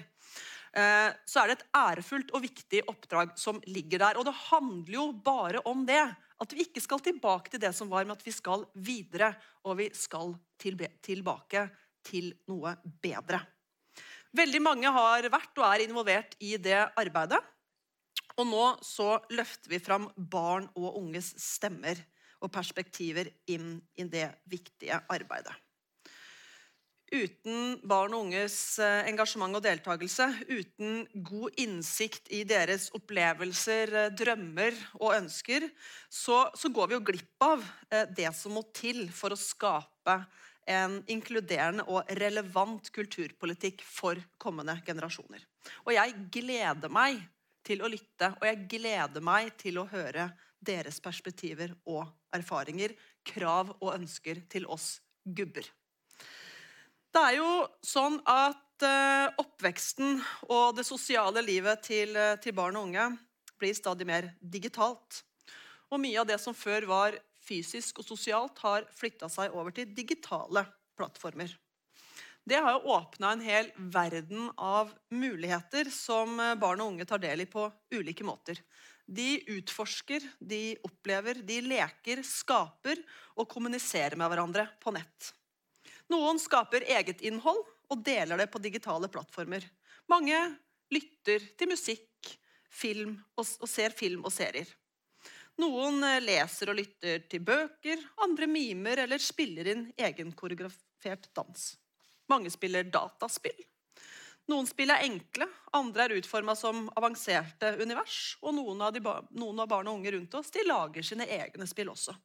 Eh, 0.70 1.10
så 1.26 1.42
er 1.42 1.50
det 1.50 1.56
et 1.58 1.68
ærefullt 1.74 2.30
og 2.36 2.44
viktig 2.44 2.84
oppdrag 2.90 3.32
som 3.40 3.58
ligger 3.66 4.02
der. 4.04 4.18
Og 4.20 4.26
det 4.28 4.36
handler 4.50 4.94
jo 4.94 5.06
bare 5.12 5.62
om 5.68 5.86
det. 5.88 6.02
At 6.40 6.54
vi 6.56 6.64
ikke 6.64 6.82
skal 6.82 7.02
tilbake 7.04 7.52
til 7.52 7.60
det 7.62 7.72
som 7.76 7.90
var, 7.90 8.06
men 8.06 8.16
at 8.16 8.26
vi 8.26 8.34
skal 8.34 8.64
videre. 8.74 9.32
Og 9.66 9.80
vi 9.82 9.90
skal 9.96 10.36
tilbake 10.60 11.66
til 12.06 12.32
noe 12.48 12.76
bedre. 13.02 13.42
Veldig 14.36 14.60
mange 14.62 14.92
har 14.94 15.26
vært 15.32 15.58
og 15.58 15.66
er 15.66 15.84
involvert 15.84 16.36
i 16.38 16.54
det 16.62 16.78
arbeidet. 16.98 17.40
Og 18.38 18.46
nå 18.46 18.66
så 18.86 19.16
løfter 19.34 19.72
vi 19.72 19.80
fram 19.82 20.06
barn 20.14 20.68
og 20.78 21.00
unges 21.00 21.32
stemmer 21.42 21.98
og 22.40 22.52
perspektiver 22.54 23.28
inn 23.52 23.74
i 23.98 24.06
det 24.08 24.28
viktige 24.48 25.02
arbeidet. 25.12 25.52
Uten 27.10 27.80
barn 27.82 28.12
og 28.14 28.28
unges 28.28 28.54
eh, 28.78 29.08
engasjement 29.10 29.56
og 29.58 29.64
deltakelse, 29.64 30.28
uten 30.46 31.00
god 31.26 31.56
innsikt 31.58 32.28
i 32.30 32.44
deres 32.46 32.86
opplevelser, 32.94 33.94
eh, 33.98 34.12
drømmer 34.14 34.76
og 35.00 35.16
ønsker, 35.16 35.66
så, 36.06 36.44
så 36.54 36.70
går 36.70 36.92
vi 36.92 36.94
jo 36.94 37.02
glipp 37.08 37.42
av 37.42 37.64
eh, 37.90 38.06
det 38.14 38.30
som 38.38 38.54
må 38.54 38.62
til 38.70 39.08
for 39.10 39.34
å 39.34 39.40
skape 39.40 40.20
en 40.70 41.00
inkluderende 41.10 41.88
og 41.90 42.06
relevant 42.20 42.92
kulturpolitikk 42.94 43.82
for 43.82 44.22
kommende 44.38 44.78
generasjoner. 44.86 45.42
Og 45.88 45.96
jeg 45.96 46.14
gleder 46.30 46.94
meg 46.94 47.18
til 47.66 47.82
å 47.82 47.90
lytte, 47.90 48.30
og 48.38 48.46
jeg 48.46 48.68
gleder 48.70 49.26
meg 49.32 49.50
til 49.58 49.82
å 49.82 49.88
høre 49.90 50.30
deres 50.62 51.02
perspektiver 51.02 51.74
og 51.90 52.06
erfaringer, 52.38 52.94
krav 53.26 53.74
og 53.80 53.96
ønsker 53.96 54.44
til 54.52 54.70
oss 54.70 55.00
gubber. 55.26 55.66
Det 57.10 57.20
er 57.26 57.36
jo 57.40 57.50
sånn 57.82 58.20
at 58.30 58.84
uh, 58.86 59.32
oppveksten 59.42 60.20
og 60.46 60.76
det 60.78 60.84
sosiale 60.86 61.42
livet 61.42 61.82
til, 61.82 62.14
uh, 62.14 62.36
til, 62.38 62.54
barn 62.54 62.78
og 62.78 62.86
unge 62.86 63.06
blir 63.58 63.74
stadig 63.74 64.06
mer 64.06 64.28
digitalt. 64.38 65.24
Og 65.90 65.98
mye 65.98 66.20
av 66.22 66.28
det 66.30 66.38
som 66.38 66.54
før 66.54 66.86
var 66.86 67.16
fysisk 67.42 67.98
og 67.98 68.06
sosialt, 68.06 68.60
har 68.62 68.86
flytta 68.94 69.26
seg 69.32 69.56
over 69.58 69.74
til 69.74 69.90
digitale 69.90 70.62
plattformer. 70.94 71.50
Det 72.46 72.60
har 72.62 72.78
jo 72.78 72.94
åpna 72.94 73.34
en 73.34 73.42
hel 73.44 73.72
verden 73.76 74.46
av 74.56 74.94
muligheter 75.12 75.90
som 75.92 76.38
eh, 76.40 76.54
barn 76.58 76.80
og 76.80 76.94
unge 76.94 77.06
tar 77.08 77.20
del 77.22 77.44
i 77.44 77.48
på 77.50 77.66
ulike 77.94 78.24
måter. 78.24 78.62
De 79.04 79.42
utforsker, 79.58 80.24
de 80.38 80.78
opplever, 80.86 81.42
de 81.46 81.58
leker, 81.66 82.22
skaper 82.26 83.02
og 83.36 83.50
kommuniserer 83.50 84.16
med 84.18 84.30
hverandre 84.32 84.68
på 84.80 84.94
nett. 84.94 85.34
Noen 86.10 86.40
skaper 86.42 86.84
eget 86.90 87.22
innhold 87.26 87.62
og 87.90 88.02
deler 88.06 88.40
det 88.40 88.48
på 88.50 88.62
digitale 88.62 89.08
plattformer. 89.12 89.64
Mange 90.10 90.36
lytter 90.90 91.44
til 91.58 91.70
musikk, 91.70 92.32
film 92.70 93.16
og, 93.38 93.46
og 93.62 93.68
ser 93.70 93.94
film 93.94 94.24
og 94.26 94.34
serier. 94.34 94.68
Noen 95.60 96.02
eh, 96.06 96.20
leser 96.22 96.72
og 96.72 96.78
lytter 96.78 97.26
til 97.30 97.42
bøker, 97.44 98.02
andre 98.24 98.48
mimer 98.50 99.04
eller 99.04 99.22
spiller 99.22 99.68
inn 99.72 99.88
egen 99.98 100.32
koreografert 100.38 101.28
dans. 101.36 101.66
Mange 102.30 102.50
spiller 102.52 102.86
dataspill. 102.86 103.58
Noen 104.50 104.66
spill 104.66 104.90
er 104.90 105.04
enkle, 105.06 105.46
andre 105.76 106.08
er 106.08 106.16
utforma 106.18 106.56
som 106.58 106.88
avanserte 106.98 107.68
univers. 107.78 108.34
Og 108.42 108.54
noen 108.56 108.80
av, 108.82 108.94
de, 108.96 109.02
noen 109.38 109.62
av, 109.62 109.68
barn 109.70 109.90
og 109.90 110.00
unge 110.00 110.10
rundt 110.16 110.34
oss 110.40 110.50
de 110.50 110.64
lager 110.66 111.06
sine 111.06 111.28
egne 111.30 111.68
spill 111.70 111.92
også. 111.92 112.16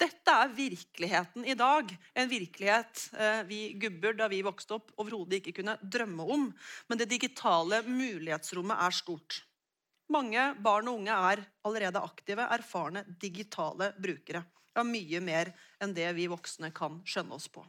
Dette 0.00 0.34
er 0.42 0.52
virkeligheten 0.52 1.46
i 1.48 1.56
dag. 1.56 1.94
En 2.12 2.28
virkelighet 2.28 3.06
eh, 3.16 3.40
vi 3.48 3.60
gubber 3.80 4.18
da 4.18 4.28
vi 4.28 4.42
vokste 4.44 4.76
opp 4.76 4.92
overhodet 5.00 5.40
ikke 5.40 5.56
kunne 5.62 5.78
drømme 5.80 6.26
om. 6.36 6.48
Men 6.90 7.00
det 7.00 7.08
digitale 7.14 7.80
mulighetsrommet 7.88 8.84
er 8.84 9.00
stort. 9.00 9.40
Mange 10.10 10.50
barn 10.60 10.90
og 10.90 11.00
unge 11.00 11.16
er 11.32 11.44
allerede 11.64 12.02
aktive, 12.02 12.44
erfarne 12.58 13.06
digitale 13.22 13.94
brukere. 13.96 14.44
Ja, 14.76 14.84
mye 14.84 15.20
mer 15.24 15.54
enn 15.80 15.94
det 15.96 16.10
vi 16.18 16.28
voksne 16.30 16.74
kan 16.74 17.00
skjønne 17.08 17.38
oss 17.38 17.48
på. 17.48 17.64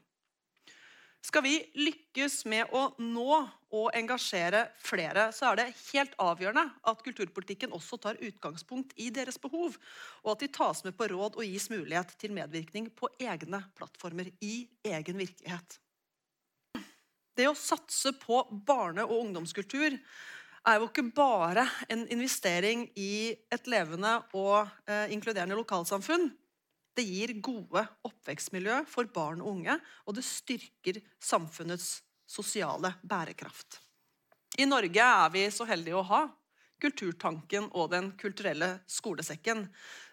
Skal 1.21 1.43
vi 1.45 1.57
lykkes 1.77 2.39
med 2.49 2.71
å 2.73 2.87
nå 2.97 3.35
og 3.71 3.93
engasjere 3.95 4.63
flere, 4.81 5.27
så 5.35 5.51
er 5.51 5.59
det 5.59 5.67
helt 5.91 6.15
avgjørende 6.19 6.63
at 6.89 7.03
kulturpolitikken 7.05 7.75
også 7.77 7.99
tar 8.01 8.19
utgangspunkt 8.25 8.95
i 8.99 9.11
deres 9.13 9.37
behov, 9.39 9.77
og 10.25 10.33
at 10.33 10.41
de 10.41 10.49
tas 10.51 10.81
med 10.83 10.97
på 10.97 11.07
råd 11.13 11.37
og 11.37 11.45
gis 11.45 11.69
mulighet 11.71 12.15
til 12.19 12.33
medvirkning 12.35 12.89
på 12.97 13.11
egne 13.21 13.61
plattformer 13.77 14.33
i 14.41 14.65
egen 14.81 15.21
virkelighet. 15.21 15.77
Det 17.37 17.47
å 17.47 17.55
satse 17.55 18.11
på 18.17 18.41
barne- 18.65 19.05
og 19.05 19.21
ungdomskultur 19.21 19.93
er 19.95 20.77
jo 20.77 20.89
ikke 20.89 21.07
bare 21.15 21.63
en 21.89 22.03
investering 22.11 22.87
i 22.99 23.37
et 23.53 23.69
levende 23.71 24.17
og 24.37 24.67
eh, 24.89 25.13
inkluderende 25.13 25.57
lokalsamfunn. 25.57 26.31
Det 26.97 27.05
gir 27.07 27.33
gode 27.43 27.85
oppvekstmiljø 28.07 28.81
for 28.89 29.07
barn 29.13 29.41
og 29.43 29.55
unge, 29.55 29.77
og 30.05 30.17
det 30.17 30.25
styrker 30.27 30.99
samfunnets 31.23 32.01
sosiale 32.27 32.93
bærekraft. 33.03 33.79
I 34.59 34.67
Norge 34.67 35.07
er 35.07 35.31
vi 35.31 35.45
så 35.53 35.67
heldige 35.67 35.99
å 35.99 36.07
ha 36.09 36.25
Kulturtanken 36.81 37.67
og 37.77 37.91
Den 37.93 38.07
kulturelle 38.17 38.79
skolesekken, 38.89 39.67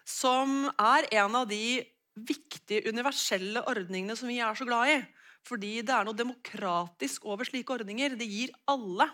som 0.05 0.67
er 0.77 1.07
en 1.17 1.37
av 1.39 1.47
de 1.49 1.81
viktige 2.19 2.85
universelle 2.89 3.63
ordningene 3.69 4.15
som 4.17 4.29
vi 4.29 4.37
er 4.43 4.57
så 4.57 4.67
glad 4.69 4.91
i. 4.93 4.99
Fordi 5.47 5.79
det 5.81 5.95
er 5.95 6.05
noe 6.05 6.17
demokratisk 6.17 7.25
over 7.25 7.47
slike 7.47 7.73
ordninger. 7.73 8.13
Det 8.19 8.27
gir 8.27 8.53
alle 8.69 9.07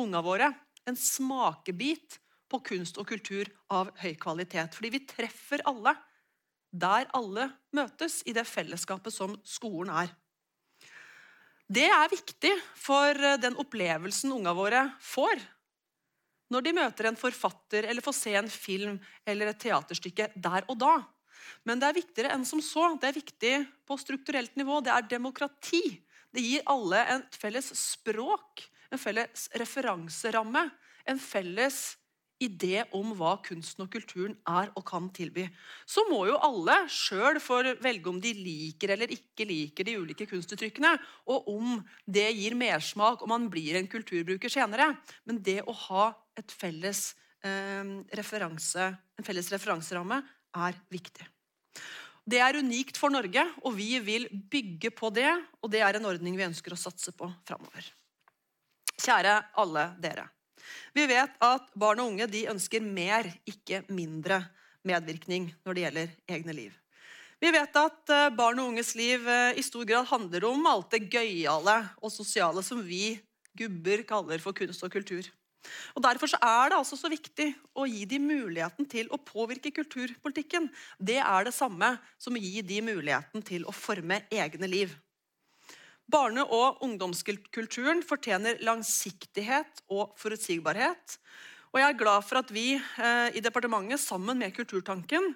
unga 0.00 0.22
våre 0.24 0.50
en 0.86 0.96
smakebit 0.96 2.20
på 2.48 2.60
kunst 2.64 3.00
og 3.02 3.08
kultur 3.10 3.50
av 3.74 3.90
høy 4.00 4.14
kvalitet. 4.22 4.76
Fordi 4.76 4.92
vi 4.94 5.04
treffer 5.08 5.64
alle 5.68 5.96
der 6.76 7.08
alle 7.16 7.50
møtes 7.76 8.20
i 8.28 8.34
det 8.36 8.46
fellesskapet 8.48 9.14
som 9.14 9.36
skolen 9.46 9.92
er. 10.04 10.12
Det 11.66 11.88
er 11.90 12.12
viktig 12.12 12.52
for 12.78 13.10
eh, 13.10 13.40
den 13.42 13.58
opplevelsen 13.58 14.32
unga 14.36 14.54
våre 14.54 14.86
får 15.02 15.40
når 16.52 16.62
de 16.62 16.72
møter 16.76 17.08
en 17.08 17.18
forfatter 17.18 17.88
eller 17.90 18.04
får 18.04 18.14
se 18.14 18.36
en 18.38 18.50
film 18.50 18.98
eller 19.26 19.50
et 19.50 19.60
teaterstykke 19.64 20.28
der 20.38 20.66
og 20.70 20.78
da. 20.78 20.94
Men 21.66 21.80
det 21.82 21.88
er 21.88 21.98
viktigere 21.98 22.34
enn 22.34 22.46
som 22.46 22.62
så. 22.62 22.92
Det 23.00 23.08
er 23.08 23.18
viktig 23.18 23.54
på 23.86 23.98
strukturelt 23.98 24.54
nivå. 24.58 24.78
Det 24.78 24.92
er 24.94 25.08
demokrati. 25.10 25.82
Det 26.30 26.42
gir 26.42 26.64
alle 26.70 27.02
et 27.16 27.38
felles 27.38 27.70
språk, 27.78 28.62
en 28.92 29.00
felles 29.00 29.48
referanseramme, 29.58 30.66
en 31.06 31.22
felles 31.22 31.80
idé 32.42 32.84
om 32.94 33.12
hva 33.16 33.36
kunsten 33.44 33.86
og 33.86 33.92
kulturen 33.92 34.34
er 34.48 34.70
og 34.76 34.84
kan 34.88 35.08
tilby. 35.14 35.46
Så 35.88 36.04
må 36.10 36.24
jo 36.28 36.38
alle 36.44 36.78
sjøl 36.92 37.40
få 37.42 37.62
velge 37.82 38.10
om 38.12 38.20
de 38.22 38.32
liker 38.36 38.92
eller 38.94 39.12
ikke 39.14 39.46
liker 39.48 39.88
de 39.88 39.96
ulike 40.00 40.28
kunstuttrykkene, 40.28 40.94
og 41.32 41.48
om 41.52 41.78
det 42.04 42.28
gir 42.36 42.56
mersmak 42.58 43.24
om 43.24 43.32
man 43.32 43.48
blir 43.52 43.78
en 43.80 43.88
kulturbruker 43.90 44.52
senere. 44.52 44.92
Men 45.24 45.40
det 45.42 45.62
å 45.64 45.74
ha 45.86 46.10
felles, 46.52 47.14
eh, 47.42 47.84
referanse, 48.20 48.90
en 49.16 49.24
felles 49.24 49.50
referanseramme 49.52 50.20
er 50.56 50.76
viktig. 50.92 51.26
Det 52.26 52.40
er 52.42 52.58
unikt 52.58 52.98
for 52.98 53.12
Norge, 53.14 53.42
og 53.62 53.76
vi 53.78 54.00
vil 54.02 54.26
bygge 54.28 54.90
på 54.90 55.12
det. 55.14 55.30
Og 55.62 55.70
det 55.70 55.80
er 55.86 55.94
en 55.94 56.08
ordning 56.10 56.34
vi 56.36 56.48
ønsker 56.48 56.74
å 56.74 56.80
satse 56.80 57.14
på 57.14 57.28
framover. 57.46 57.86
Kjære 58.98 59.36
alle 59.62 59.92
dere. 60.02 60.26
Vi 60.96 61.06
vet 61.10 61.36
at 61.44 61.70
barn 61.78 62.02
og 62.02 62.12
unge 62.12 62.28
ønsker 62.52 62.82
mer, 62.82 63.28
ikke 63.48 63.84
mindre 63.88 64.42
medvirkning 64.86 65.50
når 65.64 65.74
det 65.74 65.86
gjelder 65.86 66.12
egne 66.36 66.56
liv. 66.56 66.74
Vi 67.42 67.52
vet 67.52 67.74
at 67.76 68.12
eh, 68.14 68.28
barn 68.32 68.60
og 68.62 68.70
unges 68.72 68.94
liv 68.96 69.26
eh, 69.28 69.58
i 69.60 69.64
stor 69.64 69.84
grad 69.88 70.08
handler 70.08 70.46
om 70.48 70.68
alt 70.70 70.94
det 70.94 71.04
gøyale 71.12 71.80
og 72.00 72.12
sosiale 72.12 72.62
som 72.64 72.80
vi 72.84 73.18
gubber 73.56 74.04
kaller 74.08 74.40
for 74.40 74.56
kunst 74.56 74.84
og 74.86 74.92
kultur. 74.92 75.26
Og 75.96 76.02
Derfor 76.04 76.30
er 76.38 76.70
det 76.70 76.78
altså 76.78 76.96
så 76.96 77.10
viktig 77.10 77.50
å 77.76 77.86
gi 77.90 78.04
dem 78.08 78.28
muligheten 78.30 78.86
til 78.88 79.10
å 79.10 79.20
påvirke 79.20 79.72
kulturpolitikken. 79.74 80.68
Det 80.98 81.18
er 81.18 81.48
det 81.48 81.54
samme 81.56 81.96
som 82.22 82.36
å 82.36 82.42
gi 82.42 82.62
dem 82.64 82.88
muligheten 82.92 83.44
til 83.44 83.66
å 83.66 83.74
forme 83.74 84.22
egne 84.30 84.70
liv. 84.70 84.94
Barne- 86.06 86.46
og 86.46 86.82
ungdomskulturen 86.86 88.02
fortjener 88.06 88.60
langsiktighet 88.62 89.82
og 89.90 90.14
forutsigbarhet. 90.20 91.16
Og 91.74 91.80
jeg 91.80 91.88
er 91.90 91.98
glad 91.98 92.24
for 92.24 92.40
at 92.40 92.52
vi 92.54 92.76
eh, 92.78 93.34
i 93.34 93.42
departementet 93.42 94.00
sammen 94.00 94.38
med 94.38 94.54
Kulturtanken 94.54 95.32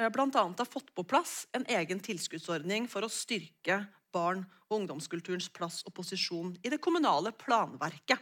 eh, 0.00 0.08
bl.a. 0.08 0.28
har 0.32 0.70
fått 0.70 0.94
på 0.96 1.04
plass 1.06 1.44
en 1.52 1.66
egen 1.68 2.00
tilskuddsordning 2.00 2.88
for 2.90 3.04
å 3.04 3.12
styrke 3.12 3.84
barn- 4.14 4.46
og 4.70 4.80
ungdomskulturens 4.80 5.50
plass 5.52 5.82
og 5.84 5.92
posisjon 5.98 6.54
i 6.64 6.72
det 6.72 6.80
kommunale 6.82 7.34
planverket. 7.36 8.18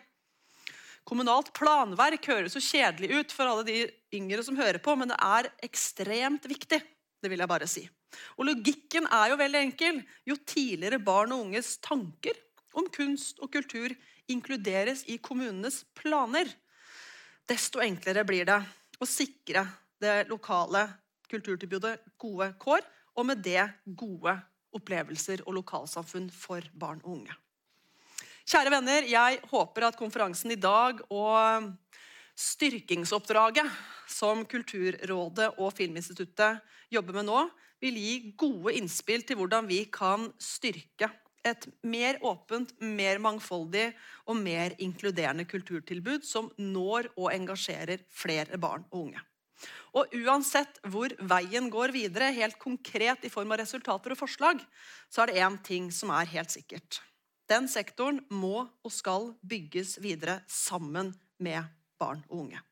Kommunalt 1.06 1.50
planverk 1.54 2.28
høres 2.30 2.54
så 2.54 2.62
kjedelig 2.62 3.10
ut 3.14 3.34
for 3.34 3.48
alle 3.48 3.64
de 3.66 3.78
yngre 4.14 4.42
som 4.46 4.58
hører 4.58 4.82
på, 4.82 4.94
men 4.98 5.10
det 5.10 5.18
er 5.18 5.50
ekstremt 5.66 6.46
viktig. 6.50 6.78
Det 7.22 7.30
vil 7.30 7.42
jeg 7.42 7.50
bare 7.50 7.70
si. 7.70 7.86
Og 8.38 8.46
Logikken 8.48 9.06
er 9.08 9.32
jo 9.32 9.38
veldig 9.40 9.60
enkel. 9.68 10.00
Jo 10.28 10.36
tidligere 10.38 11.00
barn 11.02 11.34
og 11.34 11.46
unges 11.48 11.76
tanker 11.84 12.36
om 12.78 12.88
kunst 12.92 13.40
og 13.42 13.52
kultur 13.52 13.92
inkluderes 14.32 15.04
i 15.10 15.18
kommunenes 15.20 15.82
planer, 15.98 16.48
desto 17.48 17.82
enklere 17.82 18.24
blir 18.24 18.46
det 18.48 18.58
å 19.02 19.08
sikre 19.08 19.66
det 20.02 20.22
lokale 20.30 20.86
kulturtilbudet 21.30 21.98
gode 22.20 22.52
kår, 22.62 22.84
og 23.18 23.28
med 23.28 23.42
det 23.44 23.64
gode 23.84 24.34
opplevelser 24.72 25.42
og 25.44 25.58
lokalsamfunn 25.58 26.30
for 26.32 26.64
barn 26.72 27.02
og 27.04 27.18
unge. 27.18 27.34
Kjære 28.48 28.72
venner, 28.72 29.06
jeg 29.06 29.40
håper 29.50 29.86
at 29.86 29.98
konferansen 29.98 30.54
i 30.54 30.58
dag 30.60 30.98
og 31.12 31.68
styrkingsoppdraget 32.38 33.68
som 34.10 34.42
Kulturrådet 34.48 35.52
og 35.60 35.70
Filminstituttet 35.76 36.62
jobber 36.92 37.20
med 37.20 37.28
nå, 37.28 37.42
vil 37.82 37.98
gi 37.98 38.14
gode 38.38 38.76
innspill 38.78 39.26
til 39.26 39.40
hvordan 39.40 39.68
vi 39.68 39.84
kan 39.92 40.30
styrke 40.40 41.10
et 41.42 41.66
mer 41.82 42.20
åpent, 42.22 42.70
mer 42.78 43.18
mangfoldig 43.22 43.88
og 44.30 44.38
mer 44.38 44.76
inkluderende 44.82 45.44
kulturtilbud 45.50 46.22
som 46.26 46.50
når 46.58 47.10
og 47.16 47.32
engasjerer 47.34 48.04
flere 48.14 48.58
barn 48.62 48.86
og 48.92 49.08
unge. 49.08 49.22
Og 49.98 50.14
Uansett 50.22 50.78
hvor 50.88 51.12
veien 51.28 51.68
går 51.70 51.92
videre, 51.94 52.32
helt 52.34 52.58
konkret 52.62 53.26
i 53.26 53.30
form 53.30 53.52
av 53.52 53.60
resultater 53.60 54.14
og 54.14 54.18
forslag, 54.22 54.62
så 55.12 55.22
er 55.22 55.32
det 55.32 55.42
én 55.44 55.58
ting 55.66 55.90
som 55.94 56.10
er 56.14 56.30
helt 56.32 56.54
sikkert. 56.54 57.02
Den 57.50 57.68
sektoren 57.68 58.22
må 58.30 58.64
og 58.64 58.92
skal 58.94 59.32
bygges 59.44 59.98
videre 60.02 60.40
sammen 60.48 61.12
med 61.42 61.68
barn 62.00 62.24
og 62.30 62.46
unge. 62.46 62.62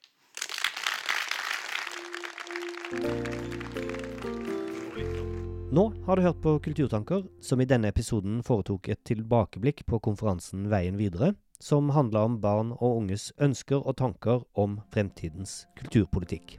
Nå 5.70 5.92
har 6.06 6.16
du 6.16 6.22
hørt 6.22 6.40
på 6.42 6.59
Kulturtanker, 6.59 7.22
som 7.40 7.61
i 7.62 7.66
denne 7.68 7.92
episoden 7.92 8.40
foretok 8.42 8.88
et 8.90 8.98
tilbakeblikk 9.06 9.85
på 9.87 10.00
konferansen 10.02 10.64
Veien 10.66 10.96
videre, 10.98 11.37
som 11.62 11.92
handla 11.94 12.24
om 12.26 12.40
barn 12.42 12.72
og 12.80 13.04
unges 13.04 13.28
ønsker 13.38 13.78
og 13.78 13.94
tanker 14.00 14.42
om 14.59 14.80
fremtidens 14.90 15.68
kulturpolitikk. 15.78 16.56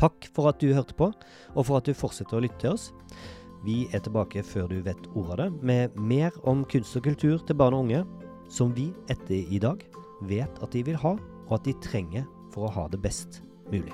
Takk 0.00 0.30
for 0.32 0.48
at 0.48 0.64
du 0.64 0.72
hørte 0.72 0.96
på, 0.96 1.10
og 1.52 1.68
for 1.68 1.76
at 1.76 1.84
du 1.84 1.92
fortsetter 1.92 2.40
å 2.40 2.44
lytte 2.46 2.62
til 2.64 2.72
oss. 2.72 2.88
Vi 3.68 3.82
er 3.92 4.00
tilbake 4.00 4.48
før 4.48 4.72
du 4.72 4.78
vet 4.86 5.10
ordet 5.12 5.36
av 5.36 5.42
det, 5.44 5.50
med 5.60 6.00
mer 6.00 6.44
om 6.48 6.64
kunst 6.72 6.96
og 6.96 7.04
kultur 7.04 7.36
til 7.44 7.60
barn 7.60 7.76
og 7.76 7.84
unge, 7.84 8.06
som 8.48 8.72
vi 8.72 8.94
etter 9.12 9.44
i 9.44 9.60
dag 9.60 9.84
vet 10.24 10.64
at 10.64 10.72
de 10.72 10.88
vil 10.88 10.96
ha, 11.04 11.18
og 11.50 11.58
at 11.58 11.68
de 11.68 11.76
trenger 11.84 12.24
for 12.48 12.64
å 12.64 12.78
ha 12.80 12.88
det 12.88 13.04
best 13.04 13.42
mulig. 13.68 13.92